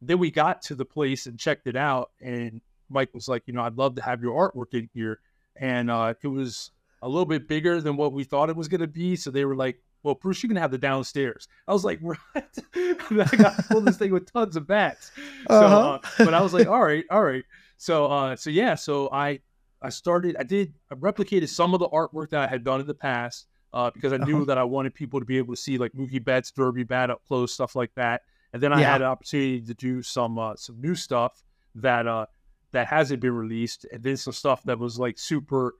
then 0.00 0.18
we 0.18 0.30
got 0.30 0.62
to 0.62 0.74
the 0.74 0.84
place 0.84 1.26
and 1.26 1.38
checked 1.38 1.66
it 1.66 1.76
out, 1.76 2.10
and 2.20 2.60
Mike 2.90 3.12
was 3.14 3.28
like, 3.28 3.42
you 3.46 3.52
know, 3.52 3.62
I'd 3.62 3.76
love 3.76 3.94
to 3.96 4.02
have 4.02 4.22
your 4.22 4.34
artwork 4.34 4.74
in 4.74 4.88
here, 4.92 5.20
and 5.56 5.90
uh, 5.90 6.14
it 6.22 6.28
was 6.28 6.72
a 7.02 7.08
little 7.08 7.26
bit 7.26 7.48
bigger 7.48 7.80
than 7.80 7.96
what 7.96 8.12
we 8.12 8.24
thought 8.24 8.50
it 8.50 8.56
was 8.56 8.68
going 8.68 8.80
to 8.80 8.86
be, 8.86 9.16
so 9.16 9.30
they 9.30 9.44
were 9.44 9.56
like, 9.56 9.80
well, 10.02 10.14
Bruce, 10.14 10.42
you 10.42 10.48
can 10.48 10.56
have 10.56 10.70
the 10.70 10.78
downstairs. 10.78 11.48
I 11.66 11.72
was 11.72 11.84
like, 11.84 12.00
what? 12.00 12.18
I 12.34 13.36
got 13.36 13.56
to 13.56 13.64
pull 13.68 13.80
this 13.80 13.96
thing 13.96 14.12
with 14.12 14.32
tons 14.32 14.56
of 14.56 14.66
bats. 14.66 15.10
So, 15.48 15.54
uh-huh. 15.54 15.90
uh, 15.90 15.98
but 16.18 16.34
I 16.34 16.40
was 16.40 16.54
like, 16.54 16.66
all 16.66 16.82
right, 16.82 17.04
all 17.10 17.22
right. 17.22 17.44
So, 17.76 18.06
uh, 18.06 18.36
so 18.36 18.50
yeah, 18.50 18.74
so 18.74 19.08
I, 19.12 19.40
I 19.80 19.90
started, 19.90 20.36
I 20.38 20.42
did, 20.42 20.74
I 20.90 20.94
replicated 20.94 21.48
some 21.48 21.74
of 21.74 21.80
the 21.80 21.88
artwork 21.88 22.30
that 22.30 22.40
I 22.40 22.46
had 22.46 22.64
done 22.64 22.80
in 22.80 22.86
the 22.86 22.94
past 22.94 23.46
uh, 23.72 23.90
because 23.90 24.12
I 24.12 24.16
knew 24.16 24.38
uh-huh. 24.38 24.44
that 24.46 24.58
I 24.58 24.64
wanted 24.64 24.94
people 24.94 25.20
to 25.20 25.26
be 25.26 25.38
able 25.38 25.54
to 25.54 25.60
see 25.60 25.78
like 25.78 25.92
Mookie 25.92 26.22
Betts, 26.22 26.50
Derby 26.50 26.84
bat 26.84 27.10
up 27.10 27.22
close, 27.26 27.52
stuff 27.52 27.76
like 27.76 27.94
that. 27.94 28.22
And 28.52 28.62
then 28.62 28.72
I 28.72 28.80
yeah. 28.80 28.92
had 28.92 29.02
an 29.02 29.08
opportunity 29.08 29.60
to 29.60 29.74
do 29.74 30.02
some, 30.02 30.38
uh, 30.38 30.56
some 30.56 30.80
new 30.80 30.94
stuff 30.94 31.44
that, 31.76 32.06
uh, 32.08 32.26
that 32.72 32.86
hasn't 32.86 33.20
been 33.20 33.32
released, 33.32 33.86
and 33.92 34.02
then 34.02 34.16
some 34.16 34.32
stuff 34.32 34.62
that 34.64 34.78
was 34.78 34.98
like 34.98 35.18
super, 35.18 35.74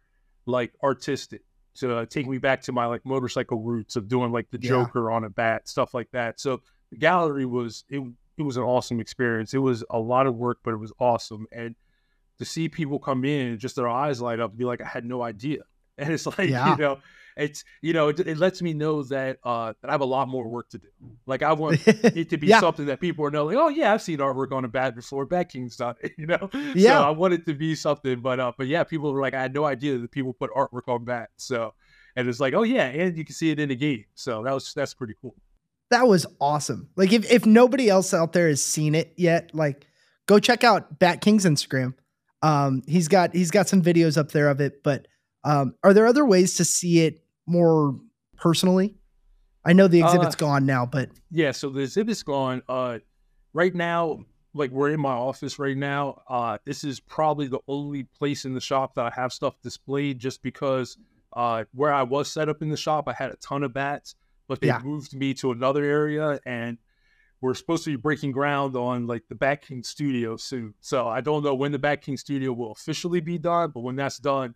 like 0.49 0.73
artistic 0.83 1.43
to 1.77 1.99
uh, 1.99 2.07
take 2.07 2.27
me 2.27 2.39
back 2.39 2.63
to 2.63 2.73
my 2.73 2.87
like 2.87 3.05
motorcycle 3.05 3.61
roots 3.61 3.97
of 3.97 4.09
doing 4.09 4.33
like 4.33 4.51
the 4.51 4.59
Joker 4.59 5.11
on 5.11 5.25
a 5.25 5.31
bat, 5.31 5.69
stuff 5.69 5.95
like 5.95 6.11
that. 6.13 6.41
So 6.41 6.63
the 6.91 6.97
gallery 6.97 7.47
was 7.47 7.85
it. 7.89 8.03
It 8.37 8.43
was 8.43 8.57
an 8.57 8.63
awesome 8.63 9.01
experience. 9.01 9.53
It 9.53 9.59
was 9.59 9.85
a 9.91 9.99
lot 9.99 10.29
of 10.29 10.37
work, 10.37 10.59
but 10.63 10.73
it 10.73 10.77
was 10.77 10.93
awesome. 11.01 11.47
And 11.51 11.75
to 12.39 12.45
see 12.45 12.69
people 12.69 13.01
come 13.01 13.25
in 13.25 13.49
and 13.49 13.59
just 13.59 13.75
their 13.75 13.89
eyes 13.89 14.21
light 14.21 14.39
up 14.39 14.51
and 14.51 14.59
be 14.59 14.65
like, 14.65 14.81
I 14.81 14.87
had 14.87 15.05
no 15.05 15.23
idea. 15.23 15.63
And 16.01 16.13
it's 16.13 16.27
like, 16.27 16.49
yeah. 16.49 16.71
you 16.71 16.77
know, 16.77 16.99
it's 17.39 17.65
you 17.83 17.93
know 17.93 18.09
it, 18.09 18.21
it, 18.21 18.39
lets 18.39 18.61
me 18.61 18.75
know 18.75 19.03
that 19.05 19.39
uh 19.45 19.73
that 19.81 19.89
I 19.89 19.93
have 19.93 20.01
a 20.01 20.07
lot 20.07 20.29
more 20.29 20.49
work 20.49 20.69
to 20.71 20.79
do. 20.79 20.89
Like 21.27 21.43
I 21.43 21.53
want 21.53 21.81
it 21.87 22.31
to 22.31 22.37
be 22.37 22.49
yeah. 22.49 22.61
something 22.61 22.87
that 22.87 23.01
people 23.01 23.25
are 23.25 23.31
knowing. 23.31 23.55
Like, 23.55 23.65
oh 23.65 23.69
yeah, 23.69 23.93
I've 23.93 24.03
seen 24.03 24.19
artwork 24.19 24.53
on 24.53 24.65
a 24.65 24.69
bat 24.69 24.95
before. 24.95 25.25
Bat 25.27 25.51
King's 25.51 25.77
done 25.77 25.95
it, 26.03 26.13
you 26.19 26.27
know. 26.27 26.51
Yeah. 26.75 26.99
So 26.99 27.05
I 27.05 27.11
want 27.11 27.35
it 27.35 27.47
to 27.47 27.55
be 27.55 27.75
something, 27.75 28.21
but 28.21 28.41
uh, 28.41 28.53
but 28.57 28.67
yeah, 28.67 28.85
people 28.85 29.13
were 29.13 29.21
like, 29.21 29.35
I 29.35 29.41
had 29.41 29.55
no 29.55 29.65
idea 29.65 29.99
that 29.99 30.11
people 30.11 30.33
put 30.33 30.51
artwork 30.53 30.89
on 30.89 31.05
bat. 31.05 31.31
So 31.37 31.75
and 32.17 32.29
it's 32.29 32.41
like, 32.41 32.55
oh 32.55 32.65
yeah, 32.65 32.87
and 32.87 33.17
you 33.17 33.25
can 33.25 33.35
see 33.35 33.51
it 33.51 33.61
in 33.61 33.69
the 33.69 33.77
game. 33.77 34.05
So 34.15 34.43
that 34.43 34.53
was 34.53 34.75
that's 34.75 34.95
pretty 34.95 35.15
cool. 35.21 35.37
That 35.91 36.09
was 36.09 36.27
awesome. 36.41 36.89
Like 36.97 37.13
if 37.13 37.31
if 37.31 37.47
nobody 37.47 37.89
else 37.89 38.13
out 38.13 38.33
there 38.33 38.49
has 38.49 38.63
seen 38.63 38.97
it 38.97 39.15
yet, 39.17 39.55
like 39.55 39.87
go 40.27 40.41
check 40.41 40.65
out 40.65 40.99
Bat 40.99 41.21
King's 41.21 41.45
Instagram. 41.45 41.95
Um, 42.43 42.83
he's 42.87 43.07
got 43.07 43.35
he's 43.35 43.53
got 43.53 43.69
some 43.69 43.83
videos 43.83 44.19
up 44.19 44.33
there 44.33 44.49
of 44.49 44.61
it, 44.61 44.83
but 44.83 45.07
um, 45.45 45.75
are 45.85 45.95
there 45.95 46.07
other 46.07 46.25
ways 46.25 46.57
to 46.57 46.65
see 46.65 47.01
it 47.01 47.23
more 47.49 47.99
personally? 48.37 48.95
I 49.65 49.73
know 49.73 49.89
the 49.89 50.01
exhibit's 50.01 50.35
Uh, 50.35 50.39
gone 50.39 50.67
now, 50.67 50.87
but 50.87 51.11
Yeah, 51.31 51.53
so 51.53 51.69
the 51.71 51.81
exhibit's 51.81 52.23
gone. 52.23 52.63
Uh, 52.69 52.99
right 53.53 53.75
now, 53.75 54.25
like 54.55 54.71
we're 54.71 54.91
in 54.91 55.01
my 55.01 55.13
office 55.13 55.59
right 55.59 55.77
now. 55.77 56.23
Uh, 56.29 56.59
this 56.65 56.85
is 56.85 57.01
probably 57.01 57.47
the 57.49 57.61
only 57.69 58.05
place 58.05 58.45
in 58.45 58.55
the 58.55 58.61
shop 58.61 58.95
that 58.95 59.05
I 59.05 59.11
have 59.15 59.33
stuff 59.33 59.61
displayed, 59.63 60.19
just 60.19 60.43
because 60.43 60.97
uh, 61.35 61.65
where 61.75 61.93
I 61.93 62.03
was 62.03 62.31
set 62.31 62.49
up 62.49 62.63
in 62.63 62.71
the 62.71 62.77
shop, 62.77 63.09
I 63.09 63.13
had 63.13 63.31
a 63.31 63.37
ton 63.37 63.63
of 63.63 63.75
bats, 63.75 64.15
but 64.49 64.61
they 64.61 64.69
Yeah. 64.69 64.81
moved 64.83 65.15
me 65.15 65.35
to 65.35 65.53
another 65.53 65.85
area, 65.85 66.41
and 66.47 66.79
we're 67.43 67.55
supposed 67.55 67.85
to 67.85 67.91
be 67.91 67.97
breaking 67.97 68.33
ground 68.33 68.75
on 68.75 69.07
like 69.07 69.25
the 69.29 69.35
Bat 69.35 69.63
King 69.63 69.83
Studio 69.83 70.37
soon. 70.37 70.75
So 70.81 71.07
I 71.07 71.21
don't 71.21 71.45
know 71.45 71.55
when 71.55 71.71
the 71.73 71.79
Bat 71.79 72.01
King 72.03 72.17
Studio 72.17 72.53
will 72.55 72.73
officially 72.73 73.21
be 73.21 73.37
done, 73.39 73.71
but 73.73 73.81
when 73.81 73.95
that's 73.97 74.19
done, 74.19 74.55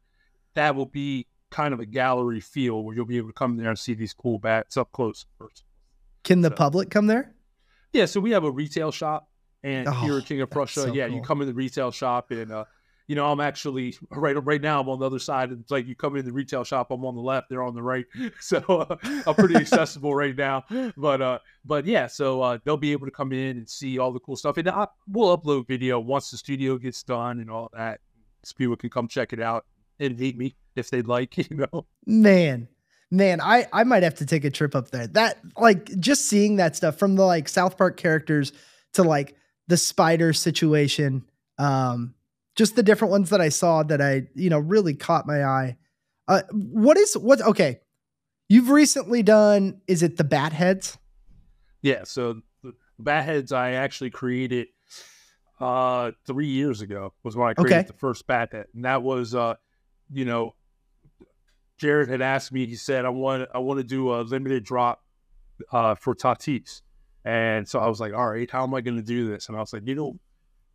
that 0.54 0.74
will 0.74 0.86
be 0.86 1.26
kind 1.52 1.72
of 1.74 1.78
a 1.80 1.86
gallery 1.86 2.40
feel 2.40 2.82
where 2.82 2.96
you'll 2.96 3.04
be 3.06 3.18
able 3.18 3.28
to 3.28 3.32
come 3.34 3.56
there 3.56 3.68
and 3.68 3.78
see 3.78 3.94
these 3.94 4.12
cool 4.14 4.38
bats 4.38 4.76
up 4.76 4.90
close 4.92 5.26
first. 5.38 5.62
can 6.24 6.40
the 6.40 6.48
So- 6.48 6.54
public 6.56 6.90
come 6.90 7.06
there? 7.06 7.34
Yeah, 7.92 8.06
so 8.06 8.20
we 8.20 8.30
have 8.30 8.42
a 8.44 8.50
retail 8.50 8.90
shop, 8.90 9.28
and 9.62 9.86
here 9.96 10.14
Oh, 10.14 10.18
at 10.18 10.24
King 10.26 10.40
of 10.40 10.50
Prussia, 10.50 10.80
so 10.80 10.92
yeah, 10.94 11.06
you 11.06 11.20
come 11.20 11.42
in 11.42 11.46
the 11.46 11.52
retail 11.54 11.90
shop, 11.90 12.30
and 12.30 12.50
uh, 12.50 12.64
you 13.06 13.16
know, 13.16 13.30
I'm 13.30 13.40
actually 13.40 13.94
right 14.10 14.34
right 14.42 14.62
now. 14.62 14.80
I'm 14.80 14.88
on 14.88 14.98
the 14.98 15.04
other 15.06 15.18
side. 15.18 15.52
It's 15.52 15.70
like 15.70 15.86
you 15.86 15.94
come 15.94 16.16
in 16.16 16.24
the 16.24 16.32
retail 16.32 16.64
shop, 16.64 16.90
I'm 16.90 17.04
on 17.04 17.14
the 17.14 17.20
left, 17.20 17.50
they're 17.50 17.62
on 17.62 17.74
the 17.74 17.82
right, 17.82 18.06
so 18.40 18.58
uh, 18.68 18.96
I'm 19.26 19.34
pretty 19.34 19.56
accessible 19.56 20.14
right 20.14 20.34
now. 20.34 20.64
But 20.96 21.20
uh, 21.20 21.38
but 21.66 21.84
yeah, 21.84 22.06
so 22.06 22.40
uh, 22.40 22.58
they'll 22.64 22.78
be 22.78 22.92
able 22.92 23.06
to 23.06 23.12
come 23.12 23.32
in 23.32 23.58
and 23.58 23.68
see 23.68 23.98
all 23.98 24.10
the 24.10 24.20
cool 24.20 24.36
stuff, 24.36 24.56
and 24.56 24.68
I, 24.70 24.86
we'll 25.06 25.36
upload 25.36 25.68
video 25.68 26.00
once 26.00 26.30
the 26.30 26.38
studio 26.38 26.78
gets 26.78 27.02
done 27.02 27.40
and 27.40 27.50
all 27.50 27.68
that. 27.74 28.00
So 28.44 28.54
people 28.56 28.76
can 28.76 28.88
come 28.88 29.06
check 29.06 29.32
it 29.34 29.40
out 29.40 29.66
and 30.00 30.18
meet 30.18 30.36
me 30.38 30.54
if 30.76 30.90
they'd 30.90 31.06
like, 31.06 31.36
you 31.50 31.56
know. 31.56 31.86
Man, 32.06 32.68
man, 33.10 33.40
I 33.40 33.66
I 33.72 33.84
might 33.84 34.02
have 34.02 34.14
to 34.16 34.26
take 34.26 34.44
a 34.44 34.50
trip 34.50 34.74
up 34.74 34.90
there. 34.90 35.06
That 35.06 35.38
like 35.56 35.98
just 35.98 36.26
seeing 36.26 36.56
that 36.56 36.76
stuff 36.76 36.96
from 36.98 37.16
the 37.16 37.24
like 37.24 37.48
South 37.48 37.76
Park 37.78 37.96
characters 37.96 38.52
to 38.94 39.02
like 39.02 39.36
the 39.68 39.76
spider 39.76 40.32
situation, 40.32 41.24
um, 41.58 42.14
just 42.56 42.76
the 42.76 42.82
different 42.82 43.10
ones 43.12 43.30
that 43.30 43.40
I 43.40 43.48
saw 43.48 43.82
that 43.84 44.00
I 44.00 44.24
you 44.34 44.50
know 44.50 44.58
really 44.58 44.94
caught 44.94 45.26
my 45.26 45.44
eye. 45.44 45.76
Uh, 46.28 46.42
what 46.52 46.96
is 46.96 47.14
what? 47.16 47.40
Okay, 47.40 47.80
you've 48.48 48.70
recently 48.70 49.22
done. 49.22 49.80
Is 49.86 50.02
it 50.02 50.16
the 50.16 50.24
bat 50.24 50.52
heads? 50.52 50.98
Yeah, 51.82 52.04
so 52.04 52.40
the 52.62 52.74
bat 52.98 53.24
heads 53.24 53.50
I 53.52 53.72
actually 53.72 54.10
created 54.10 54.68
uh 55.60 56.10
three 56.26 56.46
years 56.48 56.80
ago 56.80 57.12
was 57.22 57.36
when 57.36 57.48
I 57.48 57.54
created 57.54 57.76
Okay. 57.78 57.86
the 57.86 57.92
first 57.92 58.26
bat 58.26 58.50
head. 58.52 58.66
And 58.74 58.84
that 58.84 59.02
was 59.02 59.34
uh 59.34 59.54
you 60.12 60.24
know 60.24 60.54
Jared 61.82 62.08
had 62.08 62.22
asked 62.22 62.52
me, 62.52 62.64
he 62.66 62.76
said, 62.76 63.04
I 63.04 63.08
want 63.08 63.48
I 63.52 63.58
want 63.58 63.78
to 63.78 63.84
do 63.84 64.14
a 64.14 64.22
limited 64.22 64.62
drop 64.64 65.02
uh 65.72 65.94
for 65.96 66.14
Tatis. 66.14 66.82
And 67.24 67.68
so 67.68 67.78
I 67.80 67.88
was 67.88 68.00
like, 68.00 68.14
all 68.14 68.28
right, 68.30 68.50
how 68.50 68.62
am 68.62 68.72
I 68.74 68.80
gonna 68.80 69.02
do 69.02 69.28
this? 69.28 69.48
And 69.48 69.56
I 69.56 69.60
was 69.60 69.72
like, 69.72 69.86
you 69.86 69.94
know, 69.96 70.18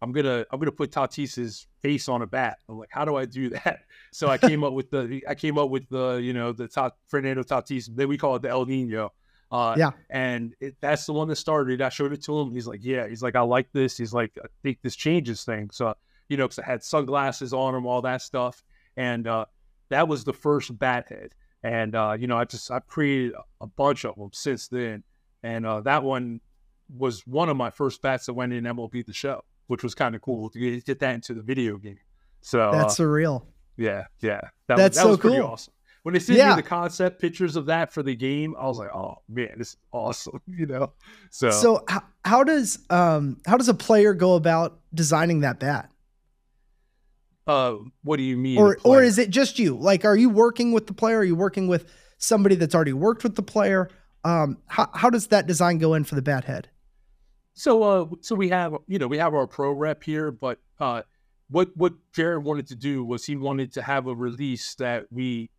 I'm 0.02 0.12
gonna 0.12 0.46
I'm 0.52 0.60
gonna 0.60 0.72
put 0.72 0.92
Tatis's 0.92 1.66
face 1.82 2.10
on 2.10 2.22
a 2.22 2.28
bat. 2.28 2.58
I'm 2.68 2.78
like, 2.78 2.90
how 2.92 3.06
do 3.06 3.16
I 3.16 3.26
do 3.26 3.50
that? 3.58 3.80
So 4.12 4.28
I 4.28 4.38
came 4.38 4.64
up 4.66 4.74
with 4.74 4.90
the 4.92 5.22
I 5.28 5.34
came 5.36 5.58
up 5.58 5.70
with 5.70 5.88
the 5.90 6.16
you 6.22 6.34
know 6.34 6.52
the 6.52 6.68
Ta- 6.68 6.92
Fernando 7.08 7.42
Tatis. 7.44 7.88
Then 7.94 8.08
we 8.10 8.18
call 8.18 8.36
it 8.36 8.42
the 8.42 8.50
El 8.50 8.66
Nino. 8.66 9.14
Uh, 9.50 9.76
Yeah. 9.78 9.92
and 10.10 10.54
it, 10.60 10.76
that's 10.82 11.06
the 11.06 11.14
one 11.14 11.30
that 11.30 11.38
started. 11.38 11.82
I 11.82 11.88
showed 11.88 12.12
it 12.12 12.22
to 12.26 12.38
him. 12.38 12.52
He's 12.52 12.68
like, 12.68 12.82
yeah. 12.84 13.08
He's 13.08 13.24
like, 13.24 13.38
I 13.38 13.42
like 13.42 13.72
this. 13.72 13.96
He's 13.98 14.14
like, 14.14 14.34
I 14.44 14.48
think 14.62 14.80
this 14.82 14.94
changes 14.98 15.46
things. 15.46 15.78
So 15.78 15.96
you 16.28 16.36
know, 16.36 16.44
because 16.46 16.60
I 16.60 16.66
had 16.66 16.84
sunglasses 16.84 17.54
on 17.54 17.74
him, 17.74 17.86
all 17.86 18.02
that 18.02 18.22
stuff, 18.22 18.62
and 18.98 19.26
uh, 19.26 19.46
that 19.90 20.08
was 20.08 20.24
the 20.24 20.34
first 20.34 20.78
bat 20.78 21.08
head. 21.10 21.34
And 21.64 21.96
uh, 21.96 22.16
you 22.20 22.28
know, 22.28 22.38
I 22.38 22.46
just 22.46 22.70
I 22.72 22.80
created 22.80 23.34
a 23.62 23.68
bunch 23.68 24.06
of 24.06 24.16
them 24.16 24.30
since 24.34 24.68
then, 24.68 25.04
and 25.44 25.66
uh, 25.66 25.82
that 25.82 26.04
one 26.04 26.40
was 26.96 27.26
one 27.28 27.50
of 27.50 27.58
my 27.58 27.70
first 27.70 28.02
bats 28.02 28.28
that 28.28 28.34
went 28.34 28.54
in 28.54 28.64
MLB 28.64 29.06
the 29.06 29.14
show, 29.14 29.44
which 29.68 29.84
was 29.84 29.94
kind 29.96 30.16
of 30.16 30.22
cool 30.22 30.50
to 30.52 30.60
get, 30.60 30.86
get 30.86 31.00
that 31.00 31.16
into 31.16 31.34
the 31.34 31.42
video 31.42 31.78
game. 31.78 32.00
So 32.42 32.60
uh, 32.70 32.72
That's 32.72 32.98
surreal. 33.00 33.46
yeah, 33.76 34.06
yeah, 34.22 34.40
that, 34.68 34.78
That's 34.78 34.80
was, 34.80 34.96
that 34.96 35.02
so 35.02 35.08
was 35.10 35.18
pretty 35.18 35.38
cool. 35.38 35.48
awesome. 35.48 35.74
When 36.04 36.14
they 36.14 36.20
sent 36.20 36.38
Yeah. 36.38 36.56
me 36.56 36.62
the 36.62 36.68
concept 36.68 37.20
pictures 37.20 37.58
of 37.58 37.66
that 37.66 37.92
for 37.92 38.02
the 38.04 38.16
game, 38.16 38.56
I 38.58 38.68
was 38.68 38.78
like, 38.78 38.96
"Oh 38.96 39.16
man, 39.28 39.56
this 39.58 39.70
is 39.72 39.78
awesome!" 39.92 40.40
You 40.48 40.66
know. 40.68 40.94
So, 41.32 41.50
So 41.50 41.84
how, 41.90 42.04
how 42.24 42.44
does 42.46 42.80
um 42.90 43.42
how 43.46 43.58
does 43.58 43.68
a 43.68 43.74
player 43.74 44.14
go 44.14 44.36
about 44.36 44.80
designing 44.94 45.42
that 45.42 45.60
bat? 45.60 45.90
Uh, 47.48 47.76
what 48.04 48.18
do 48.18 48.24
you 48.24 48.38
mean? 48.38 48.58
or 48.58 48.78
or 48.84 49.02
is 49.02 49.18
it 49.18 49.30
just 49.30 49.58
you? 49.58 49.76
Like, 49.78 50.06
are 50.06 50.18
you 50.18 50.30
working 50.30 50.72
with 50.72 50.88
the 50.88 50.94
player? 50.94 51.20
Are 51.20 51.24
you 51.24 51.36
working 51.36 51.68
with 51.68 51.86
somebody 52.18 52.56
that's 52.56 52.76
already 52.76 52.94
worked 52.94 53.24
with 53.24 53.36
the 53.36 53.44
player? 53.44 53.90
Um, 54.24 54.58
how 54.68 54.90
how 54.94 55.10
does 55.10 55.28
that 55.28 55.48
design 55.48 55.78
go 55.78 55.94
in 55.94 56.04
for 56.04 56.16
the 56.16 56.22
bat 56.22 56.44
head? 56.44 56.70
So, 57.54 57.82
uh, 57.82 58.06
so 58.22 58.36
we 58.36 58.50
have, 58.50 58.76
you 58.88 59.00
know, 59.00 59.08
we 59.08 59.18
have 59.18 59.34
our 59.34 59.48
pro 59.48 59.72
rep 59.72 60.04
here, 60.04 60.32
but 60.32 60.60
uh, 60.80 61.02
what 61.50 61.76
what 61.76 61.94
Jared 62.14 62.44
wanted 62.44 62.68
to 62.68 62.76
do 62.76 63.04
was 63.04 63.26
he 63.26 63.36
wanted 63.36 63.74
to 63.74 63.82
have 63.82 64.08
a 64.08 64.14
release 64.14 64.76
that 64.76 65.08
we 65.10 65.50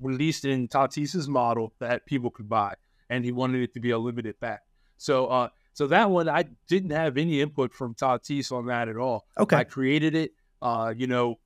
released 0.00 0.44
in 0.44 0.68
Tatis's 0.68 1.28
model 1.28 1.74
that 1.78 2.06
people 2.06 2.30
could 2.30 2.48
buy, 2.48 2.74
and 3.10 3.24
he 3.24 3.32
wanted 3.32 3.62
it 3.62 3.74
to 3.74 3.80
be 3.80 3.90
a 3.90 3.98
limited 3.98 4.36
bat. 4.40 4.60
So, 4.96 5.26
uh, 5.26 5.48
so 5.74 5.88
that 5.88 6.08
one 6.10 6.28
I 6.28 6.44
didn't 6.68 6.92
have 6.92 7.18
any 7.18 7.40
input 7.40 7.74
from 7.74 7.94
Tatis 7.94 8.52
on 8.52 8.66
that 8.66 8.88
at 8.88 8.96
all. 8.96 9.26
Okay, 9.38 9.56
I 9.56 9.64
created 9.64 10.14
it. 10.14 10.32
Uh, 10.62 10.94
you 10.96 11.06
know, 11.06 11.38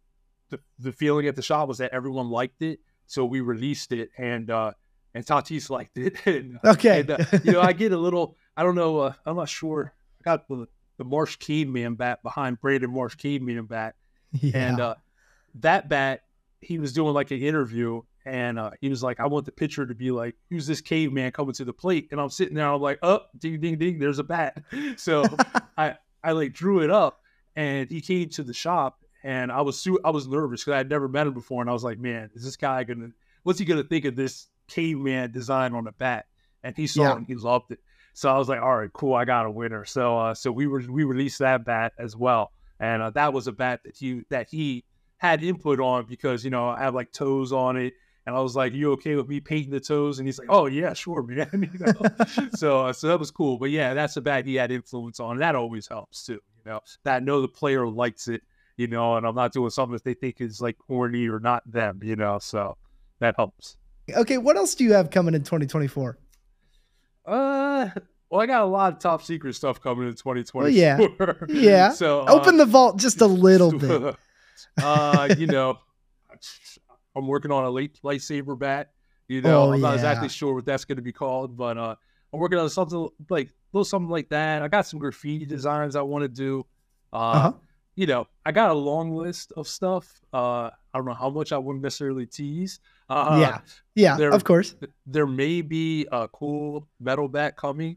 the 0.51 0.61
the 0.79 0.93
feeling 0.93 1.27
at 1.27 1.35
the 1.35 1.43
shop 1.43 1.69
was 1.69 1.79
that 1.79 1.93
everyone 1.93 2.31
liked 2.31 2.63
it, 2.63 2.81
so 3.07 3.25
we 3.25 3.41
released 3.41 3.93
it, 3.93 4.11
and 4.19 4.51
uh, 4.51 4.73
and 5.15 5.25
Tatis 5.25 5.71
liked 5.71 5.97
it. 5.97 6.15
and, 6.27 6.59
okay, 6.65 7.01
and, 7.01 7.11
uh, 7.11 7.19
you 7.43 7.53
know, 7.53 7.61
I 7.61 7.73
get 7.73 7.93
a 7.93 7.97
little. 7.97 8.37
I 8.57 8.63
don't 8.63 8.75
know. 8.75 8.99
Uh, 8.99 9.13
I'm 9.25 9.37
not 9.37 9.49
sure. 9.49 9.95
I 10.21 10.25
got 10.25 10.49
the, 10.49 10.67
the 10.99 11.05
Marsh 11.05 11.39
man 11.49 11.95
bat 11.95 12.23
behind 12.23 12.61
Brandon 12.61 12.93
Marsh 12.93 13.15
Caveman 13.15 13.65
bat, 13.65 13.97
yeah. 14.33 14.69
and 14.69 14.81
uh, 14.81 14.95
that 15.57 15.89
bat, 15.89 16.23
he 16.61 16.79
was 16.79 16.93
doing 16.93 17.15
like 17.15 17.31
an 17.31 17.41
interview, 17.41 18.03
and 18.27 18.59
uh, 18.59 18.71
he 18.81 18.89
was 18.89 19.03
like, 19.03 19.21
"I 19.21 19.27
want 19.27 19.47
the 19.47 19.53
pitcher 19.53 19.87
to 19.87 19.95
be 19.95 20.11
like, 20.11 20.35
who's 20.51 20.67
this 20.67 20.81
caveman 20.81 21.33
coming 21.33 21.55
to 21.55 21.65
the 21.65 21.73
plate?" 21.73 22.09
And 22.11 22.21
I'm 22.21 22.31
sitting 22.31 22.55
there, 22.55 22.69
I'm 22.69 22.81
like, 22.81 22.99
"Oh, 23.03 23.21
ding, 23.39 23.61
ding, 23.61 23.79
ding! 23.79 23.99
There's 23.99 24.19
a 24.19 24.25
bat." 24.25 24.63
So 24.97 25.25
I 25.79 25.97
I 26.23 26.33
like 26.33 26.53
drew 26.53 26.81
it 26.81 26.91
up, 26.91 27.21
and 27.55 27.91
he 27.91 28.01
came 28.01 28.29
to 28.31 28.43
the 28.43 28.55
shop, 28.55 29.03
and 29.27 29.51
I 29.51 29.61
was 29.61 29.77
su- 29.79 29.99
I 30.05 30.11
was 30.11 30.29
nervous 30.29 30.63
because 30.63 30.75
I 30.75 30.79
had 30.79 30.89
never 30.89 31.09
met 31.09 31.27
him 31.27 31.35
before, 31.35 31.61
and 31.61 31.69
I 31.69 31.73
was 31.73 31.83
like, 31.85 31.99
"Man, 31.99 32.31
is 32.35 32.45
this 32.45 32.57
guy 32.57 32.85
gonna? 32.85 33.09
What's 33.43 33.59
he 33.59 33.65
gonna 33.65 33.83
think 33.83 34.05
of 34.05 34.15
this 34.15 34.47
caveman 34.69 35.33
design 35.33 35.75
on 35.75 35.85
the 35.85 35.93
bat?" 35.93 36.27
And 36.63 36.77
he 36.77 36.87
saw 36.87 37.03
Yeah. 37.03 37.13
it, 37.13 37.17
and 37.19 37.27
he 37.27 37.35
loved 37.35 37.73
it. 37.73 37.81
So 38.15 38.33
I 38.33 38.39
was 38.39 38.49
like, 38.49 38.63
"All 38.63 38.77
right, 38.79 38.93
cool, 38.93 39.15
I 39.15 39.25
got 39.25 39.45
a 39.47 39.51
winner." 39.51 39.85
So 39.85 40.17
uh, 40.19 40.35
so 40.35 40.53
we 40.53 40.67
were 40.69 40.81
we 40.89 41.03
released 41.05 41.41
that 41.41 41.65
bat 41.65 41.93
as 41.99 42.17
well, 42.17 42.53
and 42.79 43.03
uh, 43.03 43.11
that 43.11 43.33
was 43.33 43.47
a 43.49 43.53
bat 43.53 43.81
that 43.85 43.97
he 43.97 44.23
that 44.31 44.49
he 44.49 44.85
had 45.19 45.43
input 45.43 45.81
on 45.81 46.07
because 46.07 46.45
you 46.45 46.51
know 46.51 46.69
I 46.69 46.81
have 46.81 46.95
like 46.95 47.13
toes 47.13 47.53
on 47.53 47.77
it. 47.77 47.95
And 48.27 48.35
I 48.35 48.41
was 48.41 48.57
like, 48.57 48.73
"You 48.75 48.91
okay 48.95 49.15
with 49.15 49.29
me 49.29 49.39
painting 49.39 49.71
the 49.71 49.79
toes?" 49.79 50.19
And 50.19 50.27
he's 50.27 50.37
like, 50.39 50.49
"Oh 50.51 50.67
yeah, 50.67 50.93
sure, 50.95 51.23
man." 51.23 51.49
you 51.73 51.79
know? 51.79 52.49
so, 52.55 52.87
uh, 52.87 52.93
so 52.93 53.07
that 53.07 53.21
was 53.21 53.31
cool. 53.31 53.57
But 53.57 53.71
yeah, 53.71 53.95
that's 53.95 54.17
a 54.17 54.21
bat 54.21 54.47
he 54.47 54.57
had 54.57 54.73
influence 54.73 55.21
on. 55.21 55.39
That 55.39 55.55
always 55.55 55.87
helps 55.87 56.25
too. 56.27 56.41
You 56.65 56.73
know, 56.73 56.81
that 57.05 57.17
I 57.17 57.25
know 57.25 57.41
the 57.41 57.47
player 57.49 57.87
likes 57.89 58.27
it. 58.27 58.43
You 58.77 58.87
know, 58.89 59.17
and 59.17 59.27
I'm 59.27 59.35
not 59.35 59.53
doing 59.53 59.71
something 59.71 59.95
that 59.95 60.05
they 60.05 60.15
think 60.15 60.41
is 60.41 60.61
like 60.61 60.77
corny 60.79 61.29
or 61.29 61.41
not 61.41 61.63
them. 61.71 62.01
You 62.03 62.17
know, 62.17 62.39
so 62.39 62.77
that 63.21 63.35
helps. 63.37 63.77
okay. 64.15 64.39
What 64.39 64.57
else 64.57 64.75
do 64.75 64.85
you 64.85 64.93
have 64.93 65.11
coming 65.11 65.35
in 65.35 65.43
2024? 65.43 66.19
Uh, 67.25 67.89
well, 68.31 68.41
I 68.41 68.47
got 68.47 68.63
a 68.63 68.67
lot 68.67 68.93
of 68.93 68.99
top 68.99 69.23
secret 69.23 69.55
stuff 69.55 69.81
coming 69.81 70.07
in 70.09 70.15
2024. 70.15 70.63
Well, 70.63 70.71
yeah. 70.71 70.99
Yeah. 71.49 71.91
So 71.91 72.21
uh, 72.23 72.33
Open 72.33 72.57
the 72.57 72.67
vault 72.67 72.99
just 72.99 73.21
a 73.21 73.27
little 73.27 73.73
bit. 73.79 74.17
uh, 74.83 75.35
you 75.39 75.47
know, 75.49 75.79
I'm 77.15 77.27
working 77.27 77.51
on 77.51 77.65
a 77.65 77.71
light 77.71 77.99
lightsaber 78.05 78.59
bat. 78.59 78.91
You 79.29 79.43
know, 79.43 79.65
Oh, 79.65 79.73
I'm 79.73 79.81
not 79.81 79.89
yeah. 79.91 79.95
exactly 79.97 80.29
sure 80.29 80.55
what 80.55 80.65
that's 80.67 80.85
going 80.85 80.97
to 80.97 81.03
be 81.03 81.13
called, 81.13 81.57
but 81.57 81.77
uh, 81.77 81.97
I'm 82.33 82.39
working 82.39 82.59
on 82.59 82.71
something 82.71 83.09
like 83.29 83.49
a 83.49 83.53
little 83.73 83.85
something 83.85 84.11
like 84.11 84.29
that. 84.29 84.63
I 84.63 84.69
got 84.69 84.87
some 84.87 85.01
graffiti 85.01 85.47
designs 85.47 85.97
I 85.97 86.03
want 86.03 86.23
to 86.23 86.29
do. 86.29 86.65
Uh, 87.13 87.17
Uh-huh. 87.17 87.53
You 87.97 88.07
know, 88.07 88.27
I 88.45 88.53
got 88.53 88.71
a 88.71 88.75
long 88.75 89.15
list 89.17 89.53
of 89.57 89.67
stuff. 89.67 90.21
Uh, 90.33 90.69
I 90.69 90.71
don't 90.95 91.07
know 91.07 91.15
how 91.15 91.31
much 91.31 91.51
I 91.53 91.59
wouldn't 91.59 91.83
necessarily 91.83 92.27
tease. 92.27 92.79
Uh, 93.09 93.39
yeah, 93.41 93.59
yeah, 93.95 94.17
there- 94.17 94.31
of 94.33 94.45
course. 94.45 94.75
there 95.07 95.27
may 95.27 95.63
be 95.63 96.07
a 96.13 96.29
cool 96.29 96.87
metal 97.01 97.27
bat 97.29 97.57
coming. 97.57 97.97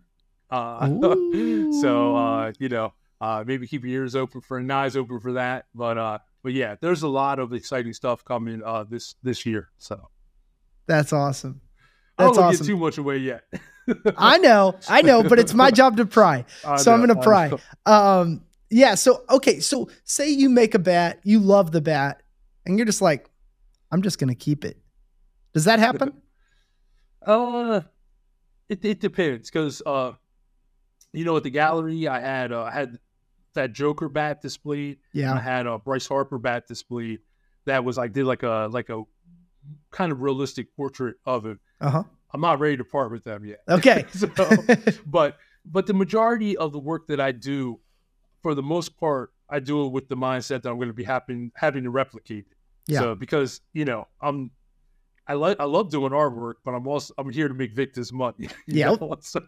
Uh, 0.49 0.87
so 1.81 2.15
uh, 2.15 2.51
you 2.59 2.69
know, 2.69 2.93
uh, 3.21 3.43
maybe 3.45 3.67
keep 3.67 3.83
your 3.83 4.01
ears 4.03 4.15
open 4.15 4.41
for 4.41 4.57
and 4.57 4.71
eyes 4.71 4.95
open 4.95 5.19
for 5.19 5.33
that. 5.33 5.65
But 5.75 5.97
uh, 5.97 6.19
but 6.43 6.53
yeah, 6.53 6.75
there's 6.79 7.03
a 7.03 7.07
lot 7.07 7.37
of 7.39 7.51
exciting 7.53 7.93
stuff 7.93 8.23
coming 8.23 8.61
uh, 8.63 8.85
this 8.85 9.15
this 9.21 9.45
year. 9.45 9.69
So 9.79 10.09
That's 10.87 11.11
awesome. 11.13 11.61
I 12.17 12.23
don't 12.23 12.31
That's 12.33 12.37
want 12.41 12.55
to 12.55 12.55
awesome. 12.55 12.67
give 12.67 12.75
too 12.75 12.79
much 12.79 12.97
away 12.97 13.17
yet. 13.17 13.43
I 14.17 14.37
know, 14.37 14.75
I 14.87 15.01
know, 15.01 15.23
but 15.23 15.39
it's 15.39 15.53
my 15.53 15.71
job 15.79 15.97
to 15.97 16.05
pry. 16.05 16.45
I 16.65 16.77
so 16.77 16.93
I'm 16.93 16.99
gonna 17.05 17.21
pry. 17.21 17.51
Um, 17.85 18.41
yeah. 18.69 18.95
So 18.95 19.23
okay. 19.29 19.59
So 19.59 19.89
say 20.03 20.29
you 20.29 20.49
make 20.49 20.75
a 20.75 20.79
bat, 20.79 21.19
you 21.23 21.39
love 21.39 21.71
the 21.71 21.81
bat, 21.81 22.21
and 22.65 22.77
you're 22.77 22.85
just 22.85 23.01
like, 23.01 23.29
I'm 23.91 24.01
just 24.01 24.19
gonna 24.19 24.35
keep 24.35 24.65
it. 24.65 24.77
Does 25.53 25.65
that 25.65 25.79
happen? 25.79 26.13
Uh, 27.25 27.81
it, 28.69 28.83
it 28.85 28.99
depends 28.99 29.49
because 29.49 29.81
uh, 29.85 30.13
you 31.13 31.25
know, 31.25 31.37
at 31.37 31.43
the 31.43 31.49
gallery, 31.49 32.07
I 32.07 32.19
had 32.19 32.51
uh, 32.51 32.63
I 32.63 32.71
had 32.71 32.99
that 33.53 33.73
Joker 33.73 34.09
bat 34.09 34.41
displayed. 34.41 34.97
Yeah. 35.13 35.33
I 35.33 35.39
had 35.39 35.65
a 35.65 35.77
Bryce 35.77 36.07
Harper 36.07 36.37
bat 36.37 36.67
displayed. 36.67 37.19
That 37.65 37.83
was 37.83 37.97
I 37.97 38.07
did 38.07 38.25
like 38.25 38.43
a 38.43 38.69
like 38.71 38.89
a 38.89 39.03
kind 39.91 40.11
of 40.11 40.21
realistic 40.21 40.75
portrait 40.75 41.15
of 41.25 41.45
it. 41.45 41.57
Uh 41.81 41.89
huh. 41.89 42.03
I'm 42.31 42.41
not 42.41 42.59
ready 42.59 42.77
to 42.77 42.83
part 42.83 43.11
with 43.11 43.23
them 43.23 43.43
yet. 43.43 43.61
Okay. 43.67 44.05
so, 44.13 44.29
but 45.05 45.37
but 45.65 45.87
the 45.87 45.93
majority 45.93 46.57
of 46.57 46.71
the 46.71 46.79
work 46.79 47.07
that 47.07 47.19
I 47.19 47.31
do, 47.31 47.79
for 48.41 48.55
the 48.55 48.63
most 48.63 48.97
part, 48.97 49.31
I 49.49 49.59
do 49.59 49.85
it 49.85 49.89
with 49.89 50.09
the 50.09 50.15
mindset 50.15 50.61
that 50.63 50.69
I'm 50.69 50.75
going 50.77 50.89
to 50.89 50.93
be 50.93 51.03
having 51.03 51.51
having 51.55 51.83
to 51.83 51.89
replicate 51.89 52.45
it. 52.49 52.57
Yeah. 52.87 52.99
So 52.99 53.15
because 53.15 53.61
you 53.73 53.85
know 53.85 54.07
I'm, 54.21 54.51
I 55.27 55.33
like 55.33 55.59
I 55.59 55.65
love 55.65 55.91
doing 55.91 56.11
artwork, 56.11 56.55
but 56.65 56.71
I'm 56.71 56.87
also 56.87 57.13
I'm 57.17 57.29
here 57.29 57.47
to 57.47 57.53
make 57.53 57.73
Victus 57.75 58.11
money. 58.11 58.49
know? 58.67 59.17
So, 59.21 59.41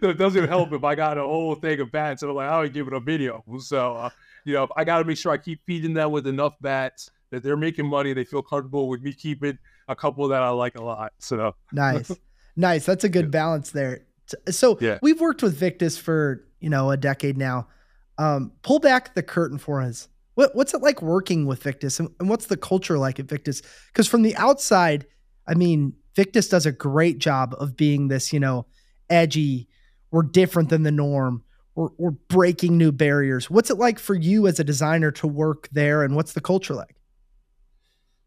so 0.00 0.08
it 0.08 0.18
doesn't 0.18 0.48
help 0.48 0.72
if 0.72 0.84
I 0.84 0.94
got 0.94 1.18
a 1.18 1.22
whole 1.22 1.54
thing 1.54 1.80
of 1.80 1.90
bats 1.90 2.22
and 2.22 2.30
I'm 2.30 2.36
like 2.36 2.48
I 2.48 2.60
would 2.60 2.72
give 2.72 2.86
it 2.86 2.92
a 2.92 3.00
video. 3.00 3.42
So 3.60 3.94
uh, 3.94 4.10
you 4.44 4.54
know 4.54 4.68
I 4.76 4.84
got 4.84 4.98
to 4.98 5.04
make 5.04 5.16
sure 5.18 5.32
I 5.32 5.38
keep 5.38 5.60
feeding 5.66 5.94
them 5.94 6.12
with 6.12 6.26
enough 6.26 6.54
bats 6.60 7.10
that 7.30 7.42
they're 7.42 7.56
making 7.56 7.86
money. 7.86 8.12
They 8.12 8.24
feel 8.24 8.42
comfortable 8.42 8.88
with 8.88 9.02
me 9.02 9.12
keeping 9.12 9.58
a 9.88 9.96
couple 9.96 10.28
that 10.28 10.42
I 10.42 10.50
like 10.50 10.76
a 10.76 10.82
lot. 10.82 11.12
So 11.18 11.54
Nice. 11.72 12.10
nice. 12.56 12.86
That's 12.86 13.04
a 13.04 13.08
good 13.08 13.30
balance 13.30 13.70
there. 13.70 14.06
So 14.50 14.78
Yeah. 14.80 14.98
we've 15.02 15.20
worked 15.20 15.42
with 15.42 15.54
Victus 15.54 15.96
for, 15.98 16.44
you 16.60 16.70
know, 16.70 16.90
a 16.90 16.96
decade 16.96 17.36
now. 17.36 17.68
Um, 18.18 18.52
pull 18.62 18.80
back 18.80 19.14
the 19.14 19.22
curtain 19.22 19.58
for 19.58 19.80
us. 19.80 20.08
What, 20.34 20.54
what's 20.54 20.74
it 20.74 20.82
like 20.82 21.02
working 21.02 21.46
with 21.46 21.62
Victus 21.62 21.98
and, 22.00 22.08
and 22.20 22.28
what's 22.28 22.46
the 22.46 22.56
culture 22.56 22.98
like 22.98 23.18
at 23.18 23.26
Victus? 23.26 23.62
Because 23.88 24.06
from 24.06 24.22
the 24.22 24.36
outside, 24.36 25.06
I 25.46 25.54
mean, 25.54 25.94
Victus 26.14 26.48
does 26.48 26.66
a 26.66 26.72
great 26.72 27.18
job 27.18 27.54
of 27.58 27.76
being 27.76 28.08
this, 28.08 28.32
you 28.32 28.40
know, 28.40 28.66
edgy, 29.08 29.68
we're 30.10 30.22
different 30.22 30.68
than 30.68 30.82
the 30.82 30.90
norm. 30.90 31.42
We're, 31.74 31.88
we're 31.96 32.10
breaking 32.10 32.76
new 32.76 32.92
barriers. 32.92 33.48
What's 33.48 33.70
it 33.70 33.78
like 33.78 33.98
for 33.98 34.14
you 34.14 34.46
as 34.46 34.58
a 34.58 34.64
designer 34.64 35.10
to 35.12 35.26
work 35.26 35.68
there 35.70 36.02
and 36.02 36.16
what's 36.16 36.32
the 36.32 36.40
culture 36.40 36.74
like? 36.74 36.96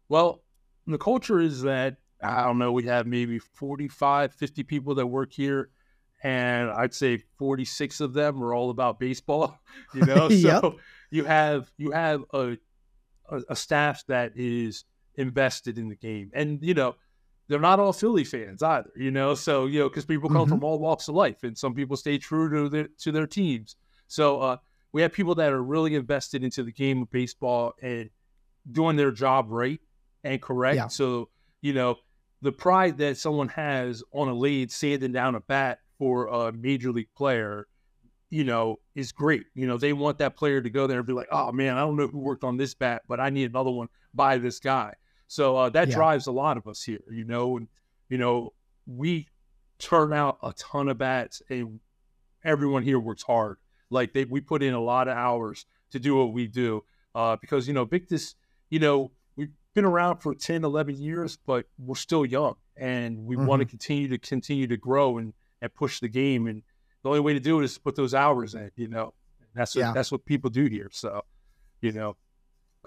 Well, 0.08 0.42
the 0.86 0.98
culture 0.98 1.40
is 1.40 1.62
that 1.62 1.96
I 2.22 2.44
don't 2.44 2.58
know, 2.58 2.72
we 2.72 2.84
have 2.84 3.06
maybe 3.06 3.38
45, 3.38 4.32
50 4.32 4.62
people 4.62 4.94
that 4.94 5.06
work 5.06 5.32
here. 5.32 5.70
And 6.22 6.70
I'd 6.70 6.94
say 6.94 7.24
46 7.38 8.00
of 8.00 8.12
them 8.12 8.42
are 8.42 8.54
all 8.54 8.70
about 8.70 9.00
baseball, 9.00 9.58
you 9.94 10.02
know? 10.06 10.28
Yep. 10.30 10.60
So 10.62 10.76
you 11.10 11.24
have 11.24 11.70
you 11.76 11.90
have 11.90 12.24
a, 12.32 12.56
a 13.30 13.40
a 13.50 13.56
staff 13.56 14.04
that 14.08 14.32
is 14.36 14.84
invested 15.16 15.78
in 15.78 15.88
the 15.88 15.96
game. 15.96 16.30
And, 16.32 16.58
you 16.62 16.74
know, 16.74 16.94
they're 17.48 17.58
not 17.60 17.80
all 17.80 17.92
Philly 17.92 18.24
fans 18.24 18.62
either, 18.62 18.90
you 18.96 19.10
know. 19.10 19.34
So, 19.34 19.66
you 19.66 19.80
know, 19.80 19.88
because 19.88 20.04
people 20.06 20.30
come 20.30 20.46
Mhm. 20.46 20.50
from 20.50 20.64
all 20.64 20.78
walks 20.78 21.08
of 21.08 21.14
life 21.14 21.42
and 21.42 21.56
some 21.58 21.74
people 21.74 21.96
stay 21.96 22.16
true 22.18 22.48
to 22.50 22.68
their 22.68 22.88
to 23.00 23.12
their 23.12 23.26
teams. 23.26 23.76
So 24.06 24.40
uh 24.40 24.56
we 24.92 25.02
have 25.02 25.12
people 25.12 25.34
that 25.36 25.52
are 25.52 25.62
really 25.62 25.94
invested 25.94 26.44
into 26.44 26.62
the 26.62 26.72
game 26.72 27.02
of 27.02 27.10
baseball 27.10 27.72
and 27.82 28.10
doing 28.70 28.94
their 28.96 29.10
job 29.10 29.46
right 29.50 29.80
and 30.22 30.40
correct. 30.40 30.76
Yeah. 30.76 30.86
So, 30.88 31.30
you 31.62 31.72
know, 31.72 31.96
the 32.42 32.52
pride 32.52 32.98
that 32.98 33.16
someone 33.16 33.48
has 33.48 34.02
on 34.12 34.28
a 34.28 34.34
lead 34.34 34.70
sanding 34.70 35.12
down 35.12 35.34
a 35.34 35.40
bat 35.40 35.78
for 35.98 36.26
a 36.26 36.52
major 36.52 36.90
league 36.92 37.12
player, 37.16 37.66
you 38.30 38.44
know, 38.44 38.78
is 38.94 39.12
great. 39.12 39.44
You 39.54 39.66
know, 39.66 39.76
they 39.76 39.92
want 39.92 40.18
that 40.18 40.36
player 40.36 40.60
to 40.60 40.70
go 40.70 40.86
there 40.86 40.98
and 40.98 41.06
be 41.06 41.12
like, 41.12 41.28
oh 41.30 41.52
man, 41.52 41.76
I 41.76 41.80
don't 41.80 41.96
know 41.96 42.06
who 42.08 42.18
worked 42.18 42.44
on 42.44 42.56
this 42.56 42.74
bat, 42.74 43.02
but 43.08 43.20
I 43.20 43.30
need 43.30 43.50
another 43.50 43.70
one 43.70 43.88
by 44.14 44.38
this 44.38 44.58
guy. 44.58 44.94
So 45.28 45.56
uh, 45.56 45.68
that 45.70 45.88
Yeah. 45.88 45.94
drives 45.94 46.26
a 46.26 46.32
lot 46.32 46.56
of 46.56 46.66
us 46.66 46.82
here, 46.82 47.00
you 47.10 47.24
know, 47.24 47.56
and, 47.56 47.68
you 48.08 48.18
know, 48.18 48.52
we 48.86 49.28
turn 49.78 50.12
out 50.12 50.38
a 50.42 50.52
ton 50.54 50.88
of 50.88 50.98
bats 50.98 51.42
and 51.48 51.80
everyone 52.44 52.82
here 52.82 52.98
works 52.98 53.22
hard. 53.22 53.56
Like 53.90 54.12
they, 54.12 54.24
we 54.24 54.40
put 54.40 54.62
in 54.62 54.74
a 54.74 54.80
lot 54.80 55.08
of 55.08 55.16
hours 55.16 55.66
to 55.90 55.98
do 55.98 56.16
what 56.16 56.32
we 56.32 56.46
do 56.46 56.84
uh, 57.14 57.36
because, 57.36 57.68
you 57.68 57.74
know, 57.74 57.84
Victus, 57.84 58.34
you 58.70 58.78
know, 58.78 59.10
we've 59.36 59.50
been 59.74 59.84
around 59.84 60.18
for 60.18 60.34
10, 60.34 60.64
11 60.64 60.96
years, 60.96 61.36
but 61.46 61.66
we're 61.78 61.94
still 61.94 62.24
young 62.24 62.54
and 62.76 63.26
we 63.26 63.36
want 63.36 63.60
to 63.60 63.66
continue 63.66 64.08
to 64.08 64.18
continue 64.18 64.66
to 64.66 64.76
grow 64.78 65.18
and, 65.18 65.34
and 65.62 65.72
push 65.72 66.00
the 66.00 66.08
game. 66.08 66.46
And 66.46 66.62
the 67.02 67.08
only 67.08 67.20
way 67.20 67.32
to 67.32 67.40
do 67.40 67.60
it 67.60 67.64
is 67.64 67.74
to 67.74 67.80
put 67.80 67.96
those 67.96 68.12
hours 68.12 68.54
in, 68.54 68.70
you 68.76 68.88
know, 68.88 69.14
that's 69.54 69.74
what, 69.74 69.80
Yeah. 69.80 69.92
that's 69.94 70.12
what 70.12 70.26
people 70.26 70.50
do 70.50 70.66
here. 70.66 70.88
So, 70.92 71.22
you 71.80 71.92
know, 71.92 72.16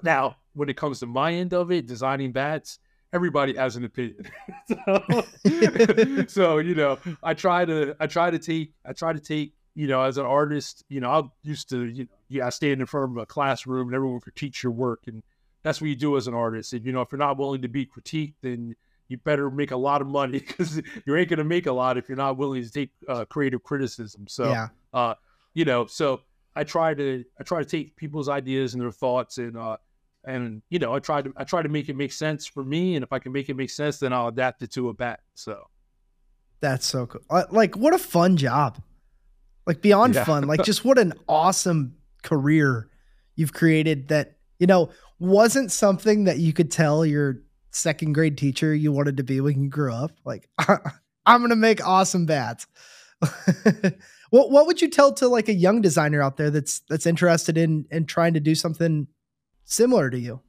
now 0.04 0.36
when 0.54 0.70
it 0.70 0.78
comes 0.78 1.00
to 1.00 1.08
my 1.08 1.34
end 1.34 1.54
of 1.54 1.72
it, 1.72 1.88
designing 1.88 2.32
bats, 2.32 2.80
everybody 3.14 3.56
has 3.56 3.76
an 3.78 3.86
opinion. 3.86 4.30
so, 4.68 6.26
so, 6.28 6.58
you 6.60 6.76
know, 6.76 7.00
I 7.24 7.34
try 7.34 7.66
to, 7.66 7.96
I 8.00 8.08
try 8.08 8.30
to 8.30 8.40
take, 8.40 8.74
I 8.86 8.94
try 8.94 9.14
to 9.14 9.20
take, 9.20 9.54
you 9.74 9.88
know, 9.88 10.02
as 10.02 10.18
an 10.18 10.26
artist, 10.26 10.84
you 10.90 11.00
know, 11.02 11.12
I'm 11.12 11.32
used 11.44 11.70
to, 11.70 11.86
you 11.86 12.04
know, 12.04 12.10
yeah, 12.30 12.48
I 12.48 12.50
stand 12.50 12.80
in 12.82 12.88
front 12.88 13.12
of 13.12 13.18
a 13.18 13.26
classroom 13.26 13.88
and 13.88 13.96
everyone 13.96 14.20
critiques 14.20 14.64
your 14.64 14.72
work. 14.72 15.02
And 15.08 15.24
that's 15.64 15.82
what 15.82 15.90
you 15.90 15.96
do 15.96 16.18
as 16.18 16.28
an 16.28 16.34
artist. 16.34 16.74
And, 16.74 16.86
you 16.86 16.92
know, 16.92 17.02
if 17.02 17.12
you're 17.12 17.20
not 17.20 17.38
willing 17.38 17.62
to 17.62 17.68
be 17.68 17.86
critiqued, 17.86 18.36
then 18.42 18.76
you 19.08 19.18
better 19.18 19.52
make 19.52 19.72
a 19.72 19.78
lot 19.78 20.02
of 20.02 20.08
money 20.08 20.40
because 20.48 20.82
you 21.06 21.16
ain't 21.16 21.30
going 21.30 21.38
to 21.38 21.44
make 21.44 21.66
a 21.66 21.72
lot 21.72 21.98
if 21.98 22.10
you're 22.10 22.18
not 22.18 22.38
willing 22.38 22.64
to 22.64 22.72
take 22.72 22.90
uh, 23.08 23.26
creative 23.26 23.64
criticism. 23.64 24.26
So, 24.28 24.50
yeah. 24.50 24.68
uh, 24.94 25.16
you 25.54 25.66
know, 25.66 25.86
so 25.86 26.22
I 26.56 26.64
try 26.64 26.94
to 26.94 27.24
I 27.40 27.44
try 27.44 27.60
to 27.60 27.66
take 27.66 27.96
people's 27.96 28.30
ideas 28.30 28.74
and 28.74 28.82
their 28.82 28.92
thoughts 28.92 29.38
and 29.38 29.58
uh 29.58 29.78
and 30.24 30.62
you 30.70 30.80
know 30.80 30.94
I 30.94 31.00
try 31.00 31.22
to 31.22 31.32
I 31.36 31.44
try 31.44 31.62
to 31.62 31.70
make 31.70 31.90
it 31.90 31.96
make 31.96 32.14
sense 32.14 32.46
for 32.46 32.64
me 32.64 32.96
and 32.96 33.04
if 33.04 33.12
I 33.12 33.20
can 33.20 33.32
make 33.32 33.50
it 33.50 33.56
make 33.56 33.70
sense 33.70 34.00
then 34.00 34.14
I'll 34.14 34.30
adapt 34.30 34.64
it 34.64 34.72
to 34.72 34.90
a 34.90 34.94
bat. 34.94 35.20
So 35.34 35.68
That's 36.62 36.86
so 36.86 37.06
cool. 37.08 37.22
Uh, 37.30 37.44
Like, 37.52 37.76
what 37.76 37.94
a 37.94 37.98
fun 37.98 38.38
job. 38.38 38.82
Like, 39.68 39.82
beyond 39.82 40.16
Yeah. 40.16 40.24
fun. 40.24 40.48
Like, 40.48 40.64
just 40.72 40.86
what 40.86 40.98
an 40.98 41.14
awesome 41.28 41.96
career 42.24 42.90
you've 43.36 43.54
created 43.54 44.08
that, 44.08 44.38
you 44.60 44.66
know, 44.68 44.90
wasn't 45.20 45.72
something 45.72 46.24
that 46.24 46.40
you 46.40 46.54
could 46.54 46.72
tell 46.72 47.06
your 47.06 47.42
second 47.76 48.14
grade 48.14 48.38
teacher 48.38 48.74
you 48.74 48.92
wanted 48.92 49.18
to 49.18 49.24
be 49.24 49.42
when 49.42 49.62
you 49.64 49.70
grew 49.70 49.94
up. 49.94 50.12
Like, 50.26 50.50
I'm 51.26 51.40
going 51.42 51.50
to 51.50 51.56
make 51.56 51.86
awesome 51.86 52.26
bats. 52.26 52.66
what 54.30 54.52
what 54.52 54.68
would 54.68 54.82
you 54.82 54.90
tell 54.90 55.14
to 55.14 55.28
like 55.28 55.48
a 55.50 55.54
young 55.54 55.82
designer 55.82 56.22
out 56.22 56.38
there 56.38 56.50
that's 56.52 56.82
that's 56.90 57.06
interested 57.06 57.58
in 57.58 57.86
in 57.92 58.06
trying 58.06 58.34
to 58.34 58.40
do 58.40 58.56
something 58.56 59.08
similar 59.64 60.10
to 60.10 60.20
you? 60.20 60.42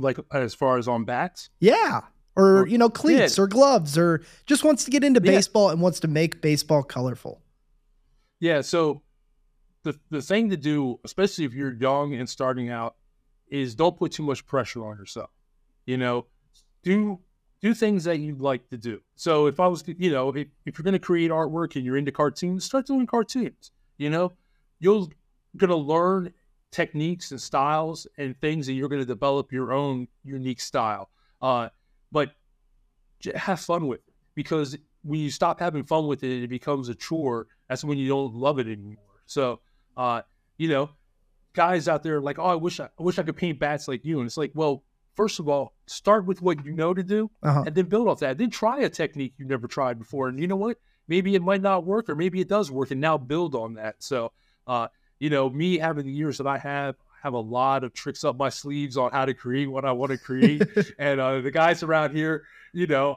like 0.00 0.16
as 0.32 0.54
far 0.54 0.78
as 0.78 0.86
on 0.86 1.04
bats, 1.04 1.50
Yeah. 1.58 2.02
Or, 2.36 2.58
Or- 2.60 2.66
you 2.68 2.78
know, 2.78 2.88
cleats 2.88 3.36
or 3.36 3.48
gloves 3.48 3.98
or 3.98 4.22
just 4.46 4.62
wants 4.62 4.84
to 4.84 4.92
get 4.92 5.02
into 5.02 5.20
Yeah. 5.24 5.32
baseball 5.32 5.70
and 5.70 5.80
wants 5.80 5.98
to 6.00 6.08
make 6.08 6.40
baseball 6.40 6.84
colorful. 6.84 7.42
yeah. 8.38 8.60
So 8.60 9.02
the 9.82 9.98
the 10.10 10.22
thing 10.22 10.50
to 10.50 10.56
do, 10.56 11.00
especially 11.04 11.46
if 11.46 11.52
you're 11.52 11.74
young 11.74 12.14
and 12.14 12.28
starting 12.28 12.70
out, 12.70 12.94
is 13.50 13.74
don't 13.74 13.96
put 13.96 14.12
too 14.12 14.22
much 14.22 14.46
pressure 14.46 14.86
on 14.86 14.96
yourself. 14.98 15.30
You 15.88 15.96
know, 15.96 16.26
do 16.82 17.18
do 17.62 17.72
things 17.72 18.04
that 18.04 18.18
you'd 18.18 18.42
like 18.42 18.68
to 18.68 18.76
do. 18.76 19.00
So 19.16 19.46
if 19.46 19.58
I 19.58 19.66
was, 19.68 19.82
you 19.86 20.10
know, 20.10 20.28
if, 20.28 20.46
if 20.66 20.78
you're 20.78 20.84
going 20.84 20.92
to 20.92 20.98
create 20.98 21.30
artwork 21.30 21.76
and 21.76 21.84
you're 21.84 21.96
into 21.96 22.12
cartoons, 22.12 22.66
start 22.66 22.86
doing 22.86 23.06
cartoons. 23.06 23.72
You 23.96 24.10
know, 24.10 24.32
you're 24.80 25.06
going 25.56 25.70
to 25.70 25.76
learn 25.76 26.34
techniques 26.70 27.30
and 27.30 27.40
styles 27.40 28.06
and 28.18 28.38
things 28.38 28.68
and 28.68 28.76
you're 28.76 28.90
going 28.90 29.00
to 29.00 29.06
develop 29.06 29.50
your 29.50 29.72
own 29.72 30.08
unique 30.24 30.60
style. 30.60 31.08
Uh, 31.40 31.70
but 32.12 32.32
have 33.34 33.58
fun 33.58 33.86
with 33.86 34.00
it 34.06 34.14
because 34.34 34.76
when 35.04 35.20
you 35.20 35.30
stop 35.30 35.58
having 35.58 35.84
fun 35.84 36.06
with 36.06 36.22
it, 36.22 36.42
it 36.42 36.48
becomes 36.48 36.90
a 36.90 36.94
chore. 36.94 37.46
That's 37.66 37.82
when 37.82 37.96
you 37.96 38.08
don't 38.08 38.34
love 38.34 38.58
it 38.58 38.66
anymore. 38.66 39.22
So, 39.24 39.60
uh, 39.96 40.20
you 40.58 40.68
know, 40.68 40.90
guys 41.54 41.88
out 41.88 42.02
there 42.02 42.20
like, 42.20 42.38
oh, 42.38 42.44
I 42.44 42.56
wish 42.56 42.78
I, 42.78 42.90
I 42.98 43.02
wish 43.02 43.18
I 43.18 43.22
could 43.22 43.38
paint 43.38 43.58
bats 43.58 43.88
like 43.88 44.04
you. 44.04 44.18
And 44.18 44.26
it's 44.26 44.36
like, 44.36 44.52
well, 44.54 44.84
first 45.18 45.40
of 45.40 45.48
all, 45.48 45.74
start 45.86 46.24
with 46.26 46.40
what 46.40 46.64
you 46.64 46.72
know 46.72 46.94
to 46.94 47.02
do 47.02 47.28
Uh-huh. 47.42 47.64
and 47.66 47.74
then 47.74 47.86
build 47.86 48.06
off 48.06 48.20
that. 48.20 48.38
Then 48.38 48.50
try 48.50 48.78
a 48.82 48.88
technique 48.88 49.34
you've 49.36 49.48
never 49.48 49.66
tried 49.66 49.98
before. 49.98 50.28
And 50.28 50.38
you 50.38 50.46
know 50.46 50.54
what? 50.64 50.76
Maybe 51.08 51.34
it 51.34 51.42
might 51.42 51.60
not 51.60 51.84
work 51.84 52.08
or 52.08 52.14
maybe 52.14 52.40
it 52.40 52.48
does 52.48 52.70
work 52.70 52.92
and 52.92 53.00
now 53.00 53.18
build 53.18 53.56
on 53.56 53.74
that. 53.74 53.96
So, 53.98 54.30
uh, 54.68 54.86
you 55.18 55.28
know, 55.28 55.50
me 55.50 55.76
having 55.78 56.06
the 56.06 56.12
years 56.12 56.38
that 56.38 56.46
I 56.46 56.58
have, 56.58 56.94
I 57.16 57.18
have 57.24 57.32
a 57.34 57.40
lot 57.58 57.82
of 57.82 57.92
tricks 57.94 58.22
up 58.22 58.36
my 58.36 58.48
sleeves 58.48 58.96
on 58.96 59.10
how 59.10 59.24
to 59.24 59.34
create 59.34 59.66
what 59.68 59.84
I 59.84 59.90
want 59.90 60.12
to 60.12 60.18
create. 60.18 60.62
and 60.98 61.20
uh, 61.20 61.40
the 61.40 61.50
guys 61.50 61.82
around 61.82 62.14
here, 62.14 62.44
you 62.72 62.86
know, 62.86 63.16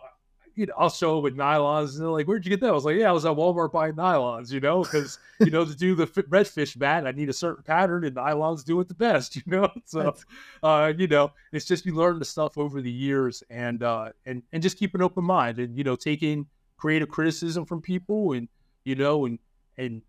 you 0.55 0.65
know, 0.65 0.73
I'll 0.77 0.89
show 0.89 1.15
them 1.15 1.23
with 1.23 1.37
nylons. 1.37 1.93
And 1.93 2.01
they're 2.01 2.09
like, 2.09 2.27
"Where'd 2.27 2.45
you 2.45 2.49
get 2.49 2.61
that?" 2.61 2.69
I 2.69 2.73
was 2.73 2.85
like, 2.85 2.97
"Yeah, 2.97 3.09
I 3.09 3.11
was 3.11 3.25
at 3.25 3.35
Walmart 3.35 3.71
buying 3.71 3.93
nylons." 3.93 4.51
You 4.51 4.59
know, 4.59 4.83
because 4.83 5.19
you 5.39 5.51
know 5.51 5.65
to 5.65 5.75
do 5.75 5.95
the 5.95 6.07
redfish 6.07 6.77
bat, 6.77 7.07
I 7.07 7.11
need 7.11 7.29
a 7.29 7.33
certain 7.33 7.63
pattern, 7.63 8.03
and 8.05 8.15
nylons 8.15 8.63
do 8.63 8.79
it 8.79 8.87
the 8.87 8.93
best. 8.93 9.35
You 9.41 9.43
know, 9.47 9.69
so 9.85 10.15
uh, 10.63 10.93
you 10.97 11.07
know, 11.07 11.31
it's 11.51 11.65
just 11.65 11.85
you 11.85 11.95
learn 11.95 12.19
the 12.19 12.25
stuff 12.25 12.57
over 12.57 12.81
the 12.81 12.91
years, 12.91 13.43
and 13.49 13.81
uh, 13.83 14.09
and 14.25 14.43
and 14.51 14.61
just 14.61 14.77
keep 14.77 14.93
an 14.95 15.01
open 15.01 15.23
mind, 15.23 15.59
and 15.59 15.77
you 15.77 15.83
know, 15.83 15.95
taking 15.95 16.45
creative 16.77 17.09
criticism 17.09 17.65
from 17.65 17.81
people, 17.81 18.33
and 18.33 18.47
you 18.83 18.95
know, 18.95 19.25
and 19.25 19.39
and 19.77 20.01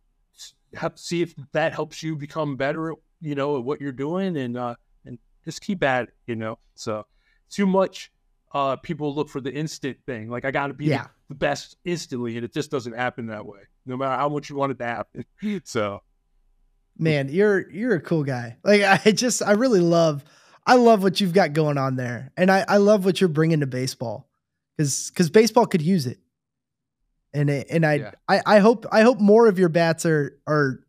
have, 0.75 0.99
see 0.99 1.23
if 1.23 1.35
that 1.53 1.73
helps 1.73 2.03
you 2.03 2.17
become 2.17 2.57
better, 2.57 2.93
at, 2.93 2.99
you 3.21 3.35
know, 3.35 3.57
at 3.57 3.65
what 3.65 3.81
you're 3.81 3.93
doing, 3.93 4.37
and 4.37 4.57
uh, 4.57 4.75
and 5.05 5.19
just 5.45 5.61
keep 5.61 5.83
at 5.83 6.05
it. 6.05 6.15
You 6.27 6.37
know, 6.37 6.59
so 6.75 7.07
too 7.51 7.67
much 7.67 8.11
uh, 8.55 8.77
people 8.77 9.15
look 9.15 9.29
for 9.29 9.41
the 9.41 9.53
instant 9.53 9.97
thing. 10.07 10.29
Like 10.29 10.45
I 10.45 10.51
got 10.51 10.67
to 10.69 10.75
be 10.75 10.87
Yeah. 10.87 11.07
the, 11.29 11.35
best 11.35 11.77
instantly, 11.85 12.37
and 12.37 12.45
it 12.45 12.53
just 12.53 12.71
doesn't 12.71 12.93
happen 12.93 13.27
that 13.29 13.47
way. 13.47 13.61
No 13.87 13.97
matter 13.97 14.17
how 14.17 14.29
much 14.29 14.51
you 14.51 14.57
want 14.57 14.73
it 14.73 14.79
to 14.79 14.85
happen. 14.85 15.25
So, 15.65 16.03
man, 16.99 17.29
you're 17.31 17.71
you're 17.71 17.95
a 17.97 18.01
cool 18.01 18.25
guy. 18.25 18.59
Like 18.65 18.83
I 19.07 19.13
just 19.13 19.43
I 19.43 19.53
really 19.53 19.81
love 19.81 20.25
I 20.67 20.75
love 20.75 21.03
what 21.03 21.21
you've 21.21 21.33
got 21.33 21.53
going 21.55 21.79
on 21.79 21.97
there, 21.97 22.31
and 22.37 22.51
I 22.51 22.65
I 22.69 22.77
love 22.77 23.05
what 23.05 23.21
you're 23.21 23.29
bringing 23.29 23.61
to 23.61 23.67
baseball 23.67 24.29
because 24.77 25.11
because 25.11 25.31
baseball 25.31 25.67
could 25.67 25.83
use 25.83 26.07
it. 26.07 26.19
And 27.35 27.49
it, 27.49 27.67
and 27.71 27.87
I, 27.87 27.95
Yeah. 27.95 28.11
I 28.29 28.43
I 28.45 28.59
hope 28.59 28.85
I 28.93 29.01
hope 29.03 29.19
more 29.19 29.47
of 29.49 29.59
your 29.59 29.71
bats 29.71 30.05
are 30.05 30.39
are 30.47 30.81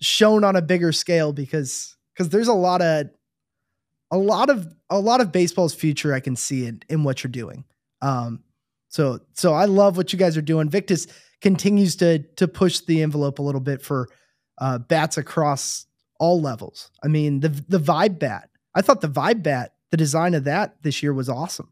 shown 0.00 0.42
on 0.44 0.56
a 0.56 0.62
bigger 0.62 0.92
scale 0.92 1.32
because 1.34 1.96
because 2.14 2.30
there's 2.30 2.48
a 2.48 2.54
lot 2.54 2.80
of 2.80 3.10
a 4.10 4.18
lot 4.18 4.50
of 4.50 4.66
a 4.90 4.98
lot 4.98 5.20
of 5.20 5.32
baseball's 5.32 5.74
future 5.74 6.14
I 6.14 6.20
can 6.20 6.36
see 6.36 6.66
in, 6.66 6.82
in 6.88 7.04
what 7.04 7.22
you're 7.22 7.30
doing. 7.30 7.64
Um 8.00 8.42
so 8.88 9.20
so 9.34 9.52
I 9.54 9.66
love 9.66 9.96
what 9.96 10.12
you 10.12 10.18
guys 10.18 10.36
are 10.36 10.42
doing. 10.42 10.68
Victus 10.68 11.06
continues 11.40 11.96
to 11.96 12.18
to 12.36 12.48
push 12.48 12.80
the 12.80 13.02
envelope 13.02 13.38
a 13.38 13.42
little 13.42 13.60
bit 13.60 13.82
for 13.82 14.08
uh 14.58 14.78
bats 14.78 15.18
across 15.18 15.86
all 16.18 16.40
levels. 16.40 16.90
I 17.02 17.08
mean 17.08 17.40
the 17.40 17.48
the 17.68 17.78
vibe 17.80 18.18
bat. 18.18 18.50
I 18.74 18.82
thought 18.82 19.00
the 19.00 19.08
vibe 19.08 19.42
bat, 19.42 19.74
the 19.90 19.96
design 19.96 20.34
of 20.34 20.44
that 20.44 20.82
this 20.82 21.02
year 21.02 21.12
was 21.12 21.28
awesome. 21.28 21.70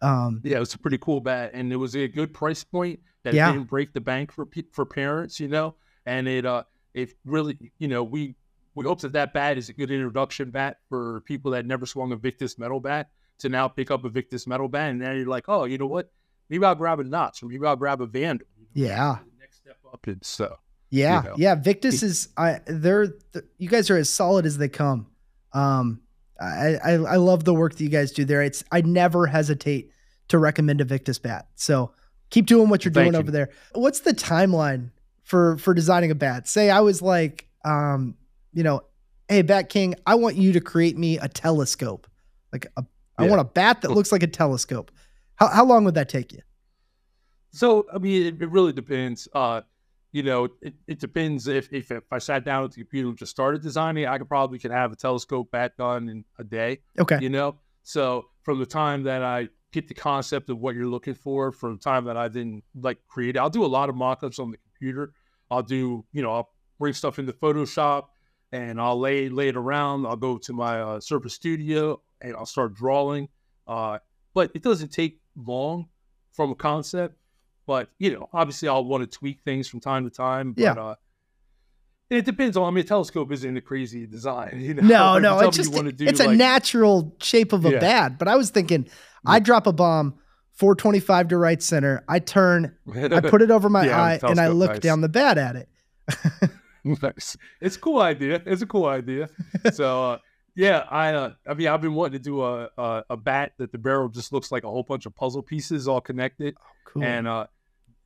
Um 0.00 0.40
yeah, 0.44 0.56
it 0.56 0.60
was 0.60 0.74
a 0.74 0.78
pretty 0.78 0.98
cool 0.98 1.20
bat, 1.20 1.52
and 1.54 1.72
it 1.72 1.76
was 1.76 1.94
a 1.96 2.08
good 2.08 2.34
price 2.34 2.64
point 2.64 3.00
that 3.22 3.34
Yeah. 3.34 3.52
didn't 3.52 3.68
break 3.68 3.92
the 3.92 4.00
bank 4.00 4.32
for 4.32 4.46
for 4.72 4.84
parents, 4.84 5.38
you 5.40 5.48
know. 5.48 5.76
And 6.04 6.26
it 6.26 6.44
uh, 6.44 6.64
it 6.94 7.14
really, 7.24 7.56
you 7.78 7.86
know, 7.88 8.02
we 8.02 8.34
we 8.74 8.84
hope 8.84 9.00
that 9.02 9.12
that 9.12 9.32
bat 9.32 9.58
is 9.58 9.68
a 9.68 9.72
good 9.72 9.90
introduction 9.90 10.50
bat 10.50 10.78
for 10.88 11.20
people 11.22 11.50
that 11.52 11.66
never 11.66 11.86
swung 11.86 12.12
a 12.12 12.16
Victus 12.16 12.58
metal 12.58 12.80
bat 12.80 13.10
to 13.38 13.48
now 13.48 13.68
pick 13.68 13.90
up 13.90 14.04
a 14.04 14.08
Victus 14.08 14.46
metal 14.46 14.68
bat, 14.68 14.90
and 14.90 14.98
now 15.00 15.12
you're 15.12 15.26
like, 15.26 15.44
oh, 15.48 15.64
you 15.64 15.78
know 15.78 15.86
what? 15.86 16.10
Maybe 16.48 16.64
I'll 16.64 16.74
grab 16.74 17.00
a 17.00 17.04
NOX, 17.04 17.42
or 17.42 17.46
maybe 17.46 17.66
I'll 17.66 17.76
grab 17.76 18.00
a 18.00 18.06
Vandal. 18.06 18.46
you 18.74 18.86
Yeah. 18.86 19.18
next 19.40 19.58
step 19.58 19.78
up, 19.92 20.06
and 20.06 20.24
so 20.24 20.58
Yeah, 20.90 21.22
know. 21.22 21.34
yeah. 21.36 21.54
Victus 21.54 22.02
is 22.02 22.28
I 22.36 22.60
they're 22.66 23.08
th- 23.08 23.44
you 23.58 23.68
guys 23.68 23.90
are 23.90 23.96
as 23.96 24.08
solid 24.10 24.46
as 24.46 24.58
they 24.58 24.68
come. 24.68 25.06
Um, 25.52 26.00
I, 26.40 26.76
I 26.84 26.92
I 26.92 27.16
love 27.16 27.44
the 27.44 27.54
work 27.54 27.74
that 27.76 27.82
you 27.82 27.88
guys 27.90 28.12
do 28.12 28.24
there. 28.24 28.42
It's 28.42 28.64
I 28.72 28.80
never 28.82 29.26
hesitate 29.26 29.90
to 30.28 30.38
recommend 30.38 30.80
a 30.80 30.84
Victus 30.84 31.18
bat. 31.18 31.48
So 31.54 31.92
keep 32.30 32.46
doing 32.46 32.68
what 32.68 32.84
you're 32.84 32.92
Thank 32.92 33.06
doing 33.06 33.14
you. 33.14 33.20
over 33.20 33.30
there. 33.30 33.50
What's 33.74 34.00
the 34.00 34.12
timeline 34.14 34.90
for 35.24 35.56
for 35.58 35.72
designing 35.74 36.10
a 36.10 36.14
bat? 36.14 36.48
Say 36.48 36.68
I 36.70 36.80
was 36.80 37.00
like, 37.02 37.48
um, 37.64 38.16
you 38.52 38.62
know, 38.62 38.82
hey 39.28 39.42
Bat 39.42 39.68
King, 39.68 39.94
I 40.06 40.14
want 40.14 40.36
you 40.36 40.52
to 40.52 40.60
create 40.60 40.96
me 40.98 41.18
a 41.18 41.28
telescope, 41.28 42.06
like 42.52 42.66
a 42.76 42.84
I 43.18 43.24
Yeah. 43.24 43.30
want 43.30 43.40
a 43.40 43.44
bat 43.44 43.82
that 43.82 43.90
looks 43.90 44.10
like 44.12 44.22
a 44.22 44.26
telescope. 44.26 44.90
How 45.36 45.48
how 45.48 45.64
long 45.64 45.84
would 45.84 45.94
that 45.94 46.08
take 46.08 46.32
you? 46.32 46.40
So 47.50 47.86
I 47.92 47.98
mean, 47.98 48.26
it, 48.26 48.42
it 48.42 48.50
really 48.50 48.72
depends. 48.72 49.28
Uh, 49.32 49.62
you 50.12 50.22
know, 50.22 50.48
it, 50.60 50.74
it 50.86 51.00
depends 51.00 51.46
if, 51.46 51.72
if 51.72 51.90
if 51.90 52.04
I 52.10 52.18
sat 52.18 52.44
down 52.44 52.64
at 52.64 52.72
the 52.72 52.80
computer 52.82 53.08
and 53.08 53.16
just 53.18 53.30
started 53.30 53.62
designing, 53.62 54.06
I 54.06 54.18
could 54.18 54.28
probably 54.28 54.58
could 54.58 54.70
have 54.70 54.92
a 54.92 54.96
telescope 54.96 55.50
bat 55.50 55.76
done 55.76 56.08
in 56.08 56.24
a 56.38 56.44
day. 56.44 56.80
Okay, 56.98 57.18
You 57.20 57.30
know, 57.30 57.56
so 57.82 58.26
from 58.42 58.58
the 58.58 58.66
time 58.66 59.02
that 59.04 59.22
I 59.22 59.48
get 59.72 59.88
the 59.88 59.94
concept 59.94 60.50
of 60.50 60.58
what 60.58 60.74
you're 60.74 60.86
looking 60.86 61.14
for, 61.14 61.50
from 61.52 61.74
the 61.74 61.78
time 61.80 62.04
that 62.04 62.16
I 62.16 62.28
then 62.28 62.62
like 62.74 62.98
create, 63.08 63.38
I'll 63.38 63.50
do 63.50 63.64
a 63.64 63.66
lot 63.66 63.88
of 63.88 63.94
mock-ups 63.94 64.38
on 64.38 64.50
the 64.50 64.58
computer. 64.58 65.12
I'll 65.50 65.62
do, 65.62 66.04
you 66.12 66.22
know, 66.22 66.32
I'll 66.32 66.50
bring 66.78 66.92
stuff 66.92 67.18
into 67.18 67.32
Photoshop 67.32 68.04
and 68.52 68.80
I'll 68.80 68.98
lay 69.00 69.28
lay 69.28 69.48
it 69.48 69.56
around. 69.56 70.06
I'll 70.06 70.16
go 70.16 70.38
to 70.38 70.52
my 70.52 70.80
uh, 70.80 71.00
Surface 71.00 71.34
Studio 71.34 72.00
and 72.20 72.36
I'll 72.36 72.46
start 72.46 72.74
drawing. 72.74 73.28
Uh, 73.66 73.98
but 74.34 74.50
it 74.54 74.62
doesn't 74.62 74.92
take 74.92 75.20
long 75.36 75.88
from 76.32 76.50
a 76.50 76.54
concept. 76.54 77.16
But 77.66 77.88
you 77.98 78.12
know, 78.12 78.28
obviously, 78.32 78.68
I'll 78.68 78.84
want 78.84 79.02
to 79.10 79.18
tweak 79.18 79.40
things 79.44 79.68
from 79.68 79.80
time 79.80 80.04
to 80.04 80.10
time. 80.10 80.52
But, 80.52 80.62
Yeah. 80.62 80.72
Uh, 80.72 80.94
and 82.10 82.18
it 82.18 82.24
depends 82.26 82.56
on. 82.58 82.66
I 82.66 82.70
mean, 82.70 82.84
a 82.84 82.86
telescope 82.88 83.32
isn't 83.32 83.56
a 83.56 83.60
crazy 83.60 84.06
design. 84.06 84.60
You 84.60 84.74
know? 84.74 84.82
No, 84.82 85.16
If 85.16 85.22
no, 85.22 85.38
it's 85.40 85.56
just 85.56 85.72
do, 85.72 86.04
it's 86.06 86.20
a 86.20 86.34
natural 86.34 87.16
shape 87.22 87.52
of 87.54 87.64
a 87.64 87.70
Yeah. 87.70 87.78
bat. 87.78 88.18
But 88.18 88.28
I 88.28 88.36
was 88.36 88.50
thinking, 88.50 88.88
I 89.24 89.38
drop 89.38 89.66
a 89.66 89.72
bomb, 89.72 90.18
425 90.52 91.28
to 91.28 91.38
right 91.38 91.62
center. 91.62 92.04
I 92.08 92.18
turn, 92.18 92.76
I 92.94 93.20
put 93.30 93.40
it 93.40 93.50
over 93.50 93.70
my 93.70 93.86
Yeah, 93.86 94.02
eye, 94.02 94.20
and 94.22 94.38
I 94.40 94.48
look 94.48 94.72
nice. 94.72 94.80
down 94.80 95.00
the 95.00 95.08
bat 95.08 95.38
at 95.38 95.56
it. 95.56 95.68
nice. 97.02 97.36
It's 97.60 97.76
a 97.76 97.78
cool 97.80 98.00
idea. 98.00 98.42
It's 98.46 98.62
a 98.62 98.66
cool 98.66 98.86
idea. 98.86 99.28
so 99.72 100.12
uh, 100.12 100.18
yeah, 100.54 100.84
I 100.90 101.12
uh, 101.14 101.32
I 101.46 101.54
mean 101.54 101.68
I've 101.68 101.80
been 101.80 101.94
wanting 101.94 102.12
to 102.14 102.18
do 102.18 102.42
a, 102.42 102.68
a 102.76 103.04
a 103.10 103.16
bat 103.16 103.52
that 103.58 103.72
the 103.72 103.78
barrel 103.78 104.08
just 104.08 104.32
looks 104.32 104.50
like 104.52 104.64
a 104.64 104.68
whole 104.68 104.82
bunch 104.82 105.06
of 105.06 105.14
puzzle 105.14 105.42
pieces 105.42 105.88
all 105.88 106.00
connected, 106.00 106.56
Cool. 106.84 107.04
and 107.04 107.26
uh, 107.28 107.46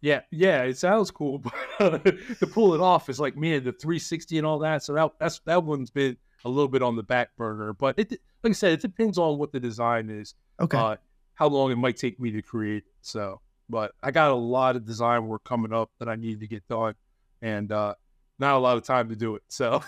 yeah, 0.01 0.21
yeah, 0.31 0.63
it 0.63 0.79
sounds 0.79 1.11
cool, 1.11 1.39
but 1.79 2.05
to 2.05 2.47
pull 2.47 2.75
it 2.75 2.81
off 2.81 3.09
is 3.09 3.19
like 3.19 3.37
man, 3.37 3.65
the 3.65 3.73
360 3.73 4.39
and 4.39 4.47
all 4.47 4.59
that. 4.61 4.83
So 4.85 4.95
that 4.95 5.11
that's 5.19 5.41
that 5.47 5.65
one's 5.65 5.91
been 5.91 6.17
a 6.45 6.49
little 6.49 6.69
bit 6.69 6.83
on 6.83 6.95
the 6.97 7.03
back 7.03 7.31
burner, 7.37 7.73
but 7.73 7.99
it 7.99 8.11
like 8.43 8.51
I 8.51 8.53
said, 8.53 8.73
it 8.73 8.81
depends 8.83 9.19
on 9.19 9.39
what 9.39 9.53
the 9.53 9.59
design 9.59 10.11
is, 10.11 10.35
okay. 10.61 10.77
uh, 10.79 10.97
how 11.35 11.49
long 11.49 11.73
it 11.73 11.77
might 11.77 11.97
take 11.97 12.21
me 12.21 12.31
to 12.33 12.43
create. 12.43 12.85
So, 13.01 13.41
but 13.69 13.93
I 14.03 14.13
got 14.13 14.31
a 14.31 14.35
lot 14.35 14.77
of 14.77 14.85
design 14.85 15.27
work 15.27 15.43
coming 15.43 15.73
up 15.73 15.91
that 15.99 16.09
I 16.09 16.15
need 16.15 16.39
to 16.41 16.47
get 16.47 16.69
done, 16.69 16.95
and 17.43 17.73
uh, 17.73 17.95
not 18.39 18.55
a 18.55 18.59
lot 18.59 18.77
of 18.77 18.83
time 18.85 19.09
to 19.09 19.17
do 19.17 19.37
it. 19.37 19.43
So. 19.49 19.83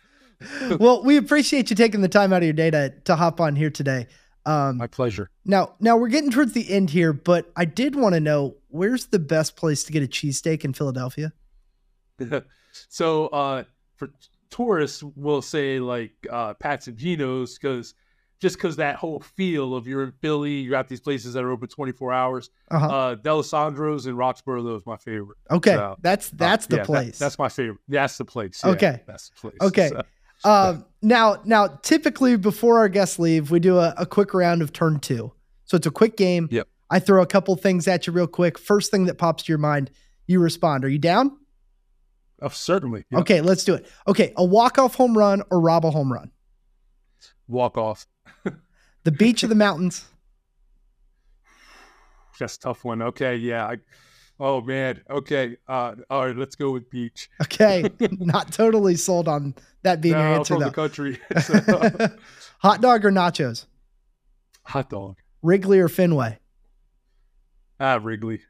well, 0.78 1.02
we 1.02 1.16
appreciate 1.16 1.70
you 1.70 1.76
taking 1.76 2.00
the 2.00 2.08
time 2.08 2.32
out 2.32 2.38
of 2.38 2.44
your 2.44 2.52
day 2.52 2.70
to, 2.70 2.94
to 3.04 3.16
hop 3.16 3.40
on 3.40 3.56
here 3.56 3.70
today. 3.70 4.06
Um, 4.46 4.78
My 4.78 4.86
pleasure. 4.86 5.30
now, 5.44 5.74
now 5.78 5.96
we're 5.96 6.08
getting 6.08 6.30
towards 6.30 6.52
the 6.52 6.70
end 6.72 6.90
here, 6.90 7.12
but 7.12 7.50
I 7.54 7.64
did 7.66 7.94
want 7.94 8.14
to 8.14 8.20
know 8.20 8.56
where's 8.68 9.06
the 9.06 9.18
best 9.18 9.56
place 9.56 9.84
to 9.84 9.92
get 9.92 10.02
a 10.02 10.06
cheesesteak 10.06 10.64
in 10.64 10.72
Philadelphia? 10.72 11.32
so 12.88 13.26
uh, 13.26 13.64
for 13.96 14.10
tourists, 14.50 15.02
we'll 15.02 15.42
say 15.42 15.80
like 15.80 16.12
uh, 16.30 16.54
Pat's 16.54 16.86
and 16.86 16.96
Geno's 16.96 17.58
because 17.58 17.94
just 18.40 18.56
because 18.56 18.76
that 18.76 18.96
whole 18.96 19.20
feel 19.20 19.74
of 19.74 19.86
you're 19.86 20.04
in 20.04 20.12
Philly, 20.20 20.52
you're 20.60 20.76
at 20.76 20.88
these 20.88 21.00
places 21.00 21.34
that 21.34 21.42
are 21.44 21.50
open 21.50 21.68
24 21.68 22.12
hours. 22.12 22.50
Uh-huh. 22.70 22.86
Uh, 22.86 23.16
Dalessandro's 23.16 24.06
in 24.06 24.16
Roxborough, 24.16 24.62
those 24.64 24.86
my 24.86 24.96
favorite. 24.96 25.38
okay, 25.50 25.74
so, 25.74 25.96
that's 26.00 26.28
Uh, 26.28 26.36
that's 26.36 26.66
the 26.66 26.76
yeah, 26.76 26.82
that- 26.82 26.86
place. 26.86 27.18
that's 27.18 27.38
my 27.38 27.48
favorite. 27.48 27.80
That's 27.88 28.16
the 28.18 28.24
place. 28.24 28.60
Yeah, 28.64 28.70
Okay. 28.72 29.02
that's 29.06 29.30
the 29.30 29.34
place. 29.40 29.56
Okay. 29.60 29.88
So, 29.88 30.02
Um, 30.44 30.84
now, 31.02 31.42
now, 31.44 31.66
typically 31.66 32.36
before 32.36 32.78
our 32.78 32.88
guests 32.88 33.18
leave, 33.18 33.50
we 33.50 33.58
do 33.58 33.78
a, 33.78 33.92
a 33.98 34.06
quick 34.06 34.32
round 34.32 34.62
of 34.62 34.72
turn 34.72 35.00
two. 35.00 35.32
So 35.64 35.76
it's 35.76 35.86
a 35.88 35.90
quick 35.90 36.16
game. 36.16 36.46
Yep. 36.52 36.68
I 36.90 37.00
throw 37.00 37.20
a 37.22 37.26
couple 37.26 37.56
things 37.56 37.88
at 37.88 38.06
you 38.06 38.12
real 38.12 38.28
quick. 38.28 38.56
First 38.56 38.92
thing 38.92 39.06
that 39.06 39.18
pops 39.18 39.42
to 39.42 39.52
your 39.52 39.58
mind, 39.58 39.90
you 40.28 40.38
respond. 40.38 40.84
Are 40.84 40.88
you 40.88 41.00
down? 41.00 41.36
oh, 42.40 42.48
certainly. 42.50 43.04
Yeah. 43.10 43.18
Okay, 43.18 43.40
let's 43.40 43.64
do 43.64 43.74
it. 43.74 43.86
Okay, 44.06 44.32
a 44.36 44.44
walk 44.44 44.78
off 44.78 44.94
home 44.94 45.18
run 45.18 45.42
or 45.50 45.60
rob 45.60 45.84
a 45.84 45.90
home 45.90 46.12
run? 46.12 46.30
Walk 47.48 47.76
off. 47.78 48.06
The 49.04 49.12
beach 49.12 49.42
or 49.42 49.46
the 49.46 49.54
mountains? 49.54 50.04
That's 52.38 52.56
a 52.56 52.60
tough 52.60 52.84
one. 52.84 53.00
Okay. 53.02 53.36
Yeah. 53.36 53.66
I, 53.66 53.76
oh 54.38 54.60
man. 54.60 55.00
Okay. 55.08 55.56
Uh, 55.66 55.94
all 56.10 56.26
right. 56.26 56.36
Let's 56.36 56.56
go 56.56 56.72
with 56.72 56.90
beach. 56.90 57.30
Okay, 57.42 57.88
not 58.18 58.52
totally 58.52 58.96
sold 58.96 59.26
on 59.28 59.54
that 59.82 60.00
being 60.00 60.14
No, 60.14 60.20
your 60.20 60.38
answer 60.38 60.54
from 60.54 60.62
the 60.64 60.70
country. 60.70 61.18
so- 61.42 62.08
Hot 62.60 62.80
dog 62.80 63.04
or 63.04 63.10
nachos? 63.12 63.66
hot 64.64 64.90
dog. 64.90 65.16
Wrigley 65.42 65.78
or 65.78 65.88
Fenway? 65.88 66.38
Ah, 67.80 67.98
Wrigley. 68.02 68.40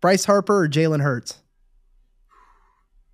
Bryce 0.00 0.26
Harper 0.26 0.62
or 0.64 0.68
Jalen 0.68 1.02
Hurts? 1.02 1.38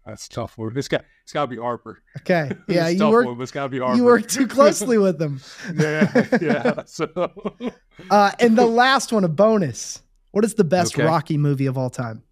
That's 0.06 0.28
tough 0.28 0.58
one. 0.58 0.76
It's 0.76 0.88
got 0.88 1.04
it's 1.22 1.32
got 1.32 1.42
to 1.42 1.46
be 1.48 1.56
Harper. 1.56 2.02
Okay, 2.20 2.50
yeah, 2.68 2.84
It's 2.88 2.94
you 2.94 2.98
tough 2.98 3.12
work 3.12 3.26
one, 3.26 3.36
but 3.36 3.42
it's 3.44 3.52
got 3.52 3.62
to 3.64 3.68
be 3.70 3.78
Harper. 3.78 3.96
you 3.96 4.04
work 4.04 4.26
too 4.28 4.46
closely 4.46 4.98
with 4.98 5.18
them. 5.18 5.40
yeah, 5.74 6.26
yeah. 6.40 6.82
So 6.86 7.08
Uh, 8.10 8.32
and 8.40 8.58
the 8.58 8.66
last 8.66 9.12
one, 9.12 9.24
a 9.24 9.28
bonus. 9.28 10.02
What 10.32 10.44
is 10.44 10.54
the 10.54 10.64
best 10.64 10.94
Okay. 10.94 11.04
Rocky 11.06 11.38
movie 11.38 11.66
of 11.66 11.78
all 11.78 11.90
time? 11.90 12.22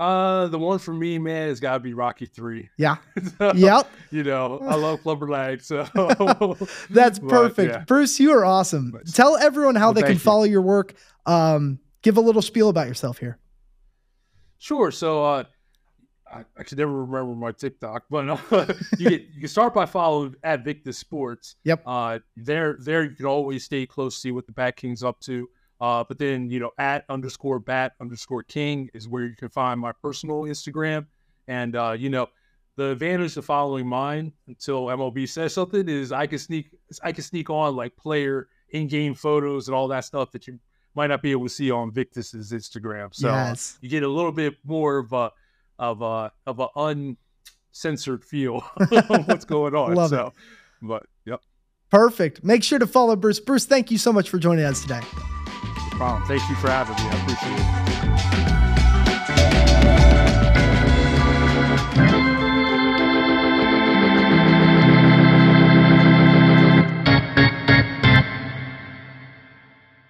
uh, 0.00 0.48
the 0.48 0.58
one 0.58 0.78
for 0.80 0.92
me, 0.92 1.18
man, 1.18 1.48
has 1.48 1.60
got 1.60 1.74
to 1.74 1.80
be 1.80 1.94
Rocky 1.94 2.26
Three. 2.26 2.68
Yeah. 2.76 2.96
So, 3.38 3.52
Yep. 3.54 3.88
You 4.10 4.24
know, 4.24 4.58
I 4.66 4.74
love 4.74 5.02
Clubber 5.02 5.28
Lang, 5.28 5.60
so 5.60 5.84
That's 6.90 7.18
But, 7.20 7.28
perfect. 7.28 7.72
yeah. 7.72 7.84
Bruce, 7.86 8.18
you 8.18 8.32
are 8.32 8.44
awesome. 8.44 8.90
But- 8.90 9.06
Tell 9.12 9.36
everyone 9.36 9.76
how 9.76 9.88
Well, 9.88 9.94
they 9.94 10.02
can 10.02 10.12
you. 10.14 10.18
follow 10.18 10.44
your 10.44 10.62
work. 10.62 10.94
Um, 11.26 11.78
give 12.02 12.16
a 12.16 12.20
little 12.20 12.42
spiel 12.42 12.68
about 12.68 12.88
yourself 12.88 13.18
here. 13.18 13.38
Sure. 14.58 14.90
So 14.90 15.24
uh, 15.24 15.44
I, 16.32 16.44
I 16.56 16.62
can 16.62 16.78
never 16.78 17.04
remember 17.04 17.34
my 17.34 17.52
TikTok, 17.52 18.04
but 18.08 18.28
uh, 18.28 18.38
you 18.98 19.10
get, 19.10 19.22
you 19.34 19.40
can 19.40 19.48
start 19.48 19.74
by 19.74 19.86
following 19.86 20.34
at 20.42 20.64
Victus 20.64 20.98
Sports. 20.98 21.56
Yep. 21.64 21.82
Uh, 21.86 22.18
there 22.36 22.76
there 22.80 23.04
you 23.04 23.14
can 23.14 23.26
always 23.26 23.64
stay 23.64 23.86
close, 23.86 24.14
to 24.14 24.20
see 24.20 24.32
what 24.32 24.46
the 24.46 24.52
Bat 24.52 24.76
King's 24.76 25.02
up 25.04 25.20
to. 25.20 25.48
Uh, 25.80 26.04
but 26.06 26.18
then 26.18 26.48
you 26.48 26.58
know 26.60 26.70
at 26.78 27.04
underscore 27.08 27.58
Bat 27.58 27.92
underscore 28.00 28.42
King 28.44 28.88
is 28.94 29.08
where 29.08 29.24
you 29.24 29.36
can 29.36 29.48
find 29.48 29.78
my 29.80 29.92
personal 29.92 30.42
Instagram, 30.42 31.06
and 31.48 31.76
uh, 31.76 31.94
you 31.98 32.10
know. 32.10 32.28
The 32.76 32.92
advantage 32.92 33.36
of 33.36 33.44
following 33.44 33.86
mine 33.86 34.32
until 34.48 34.86
MLB 34.86 35.28
says 35.28 35.52
something 35.52 35.86
is 35.90 36.10
I 36.10 36.26
can 36.26 36.38
sneak 36.38 36.70
I 37.02 37.12
can 37.12 37.22
sneak 37.22 37.50
on 37.50 37.76
like 37.76 37.94
player 37.96 38.48
in-game 38.70 39.14
photos 39.14 39.68
and 39.68 39.74
all 39.74 39.88
that 39.88 40.06
stuff 40.06 40.30
that 40.32 40.46
you 40.46 40.58
might 40.94 41.08
not 41.08 41.20
be 41.20 41.32
able 41.32 41.42
to 41.44 41.48
see 41.50 41.70
on 41.70 41.92
Victus's 41.92 42.50
Instagram. 42.50 43.14
So 43.14 43.28
Yes. 43.28 43.76
you 43.82 43.90
get 43.90 44.04
a 44.04 44.08
little 44.08 44.32
bit 44.32 44.54
more 44.64 44.96
of 44.96 45.12
a 45.12 45.30
of 45.82 46.00
a 46.00 46.32
of 46.46 46.60
a 46.60 46.68
uncensored 47.74 48.24
feel 48.24 48.64
of 49.10 49.28
what's 49.28 49.44
going 49.44 49.74
on. 49.74 49.94
Love 49.94 50.12
it. 50.12 50.32
but 50.80 51.04
yep, 51.26 51.40
Perfect. 51.90 52.42
Make 52.44 52.62
sure 52.62 52.78
to 52.78 52.86
follow 52.86 53.16
Bruce. 53.16 53.40
Bruce, 53.40 53.66
thank 53.66 53.90
you 53.90 53.98
so 53.98 54.12
much 54.12 54.30
for 54.30 54.38
joining 54.38 54.64
us 54.64 54.80
today. 54.80 55.00
no 55.00 55.96
problem. 55.96 56.26
Thank 56.28 56.48
you 56.48 56.54
for 56.56 56.70
having 56.70 56.94
me. 56.94 57.10
I 57.10 57.22
appreciate 57.22 58.46
it. 58.46 58.51